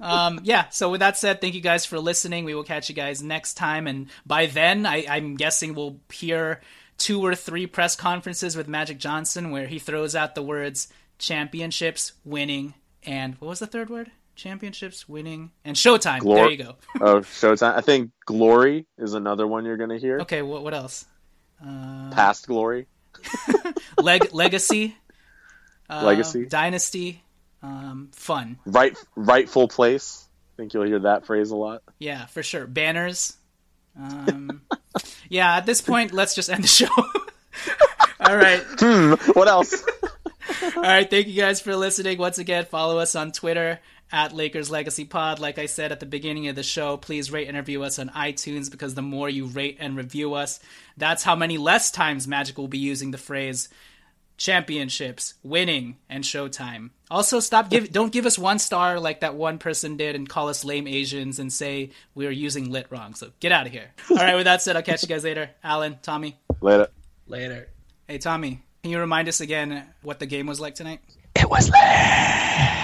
[0.01, 0.69] um, yeah.
[0.69, 2.45] So with that said, thank you guys for listening.
[2.45, 6.61] We will catch you guys next time, and by then, I, I'm guessing we'll hear
[6.99, 10.87] two or three press conferences with Magic Johnson where he throws out the words
[11.17, 12.73] championships, winning,
[13.03, 14.11] and what was the third word?
[14.35, 16.19] Championships, winning, and Showtime.
[16.19, 16.75] Glor- there you go.
[17.01, 17.75] oh, Showtime.
[17.75, 20.19] I think Glory is another one you're going to hear.
[20.21, 21.05] Okay, what, what else?
[21.61, 22.87] Uh, Past Glory.
[23.97, 24.95] Leg- legacy.
[25.91, 26.45] Uh, legacy.
[26.45, 27.23] Dynasty
[27.61, 28.59] um, fun.
[28.65, 30.27] Right, rightful place.
[30.53, 31.83] I think you'll hear that phrase a lot.
[31.97, 32.67] Yeah, for sure.
[32.67, 33.35] Banners.
[33.97, 34.61] Um,
[35.29, 36.87] yeah, at this point, let's just end the show.
[38.19, 38.63] All right.
[38.79, 39.13] Hmm.
[39.33, 39.83] What else?
[40.75, 41.09] All right.
[41.09, 42.17] Thank you guys for listening.
[42.17, 43.79] Once again, follow us on Twitter
[44.11, 45.39] at Lakers Legacy Pod.
[45.39, 48.09] Like I said at the beginning of the show, please rate and review us on
[48.09, 50.59] iTunes because the more you rate and review us,
[50.97, 53.69] that's how many less times Magic will be using the phrase
[54.39, 56.89] championships, winning, and Showtime.
[57.11, 60.49] Also, stop give don't give us one star like that one person did and call
[60.49, 63.13] us lame Asians and say we are using lit wrong.
[63.13, 63.91] So get out of here.
[64.09, 65.51] All right, with that said, I'll catch you guys later.
[65.63, 66.39] Alan, Tommy.
[66.61, 66.87] Later.
[67.27, 67.67] Later.
[68.07, 71.01] Hey, Tommy, can you remind us again what the game was like tonight?
[71.35, 72.78] It was lit.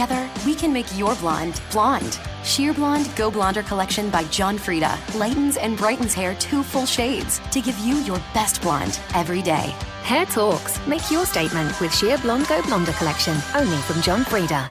[0.00, 2.18] Together, we can make your blonde blonde.
[2.42, 7.38] Sheer Blonde Go Blonder Collection by John Frieda lightens and brightens hair two full shades
[7.50, 9.74] to give you your best blonde every day.
[10.04, 10.80] Hair talks.
[10.86, 14.70] Make your statement with Sheer Blonde Go Blonder Collection, only from John Frieda.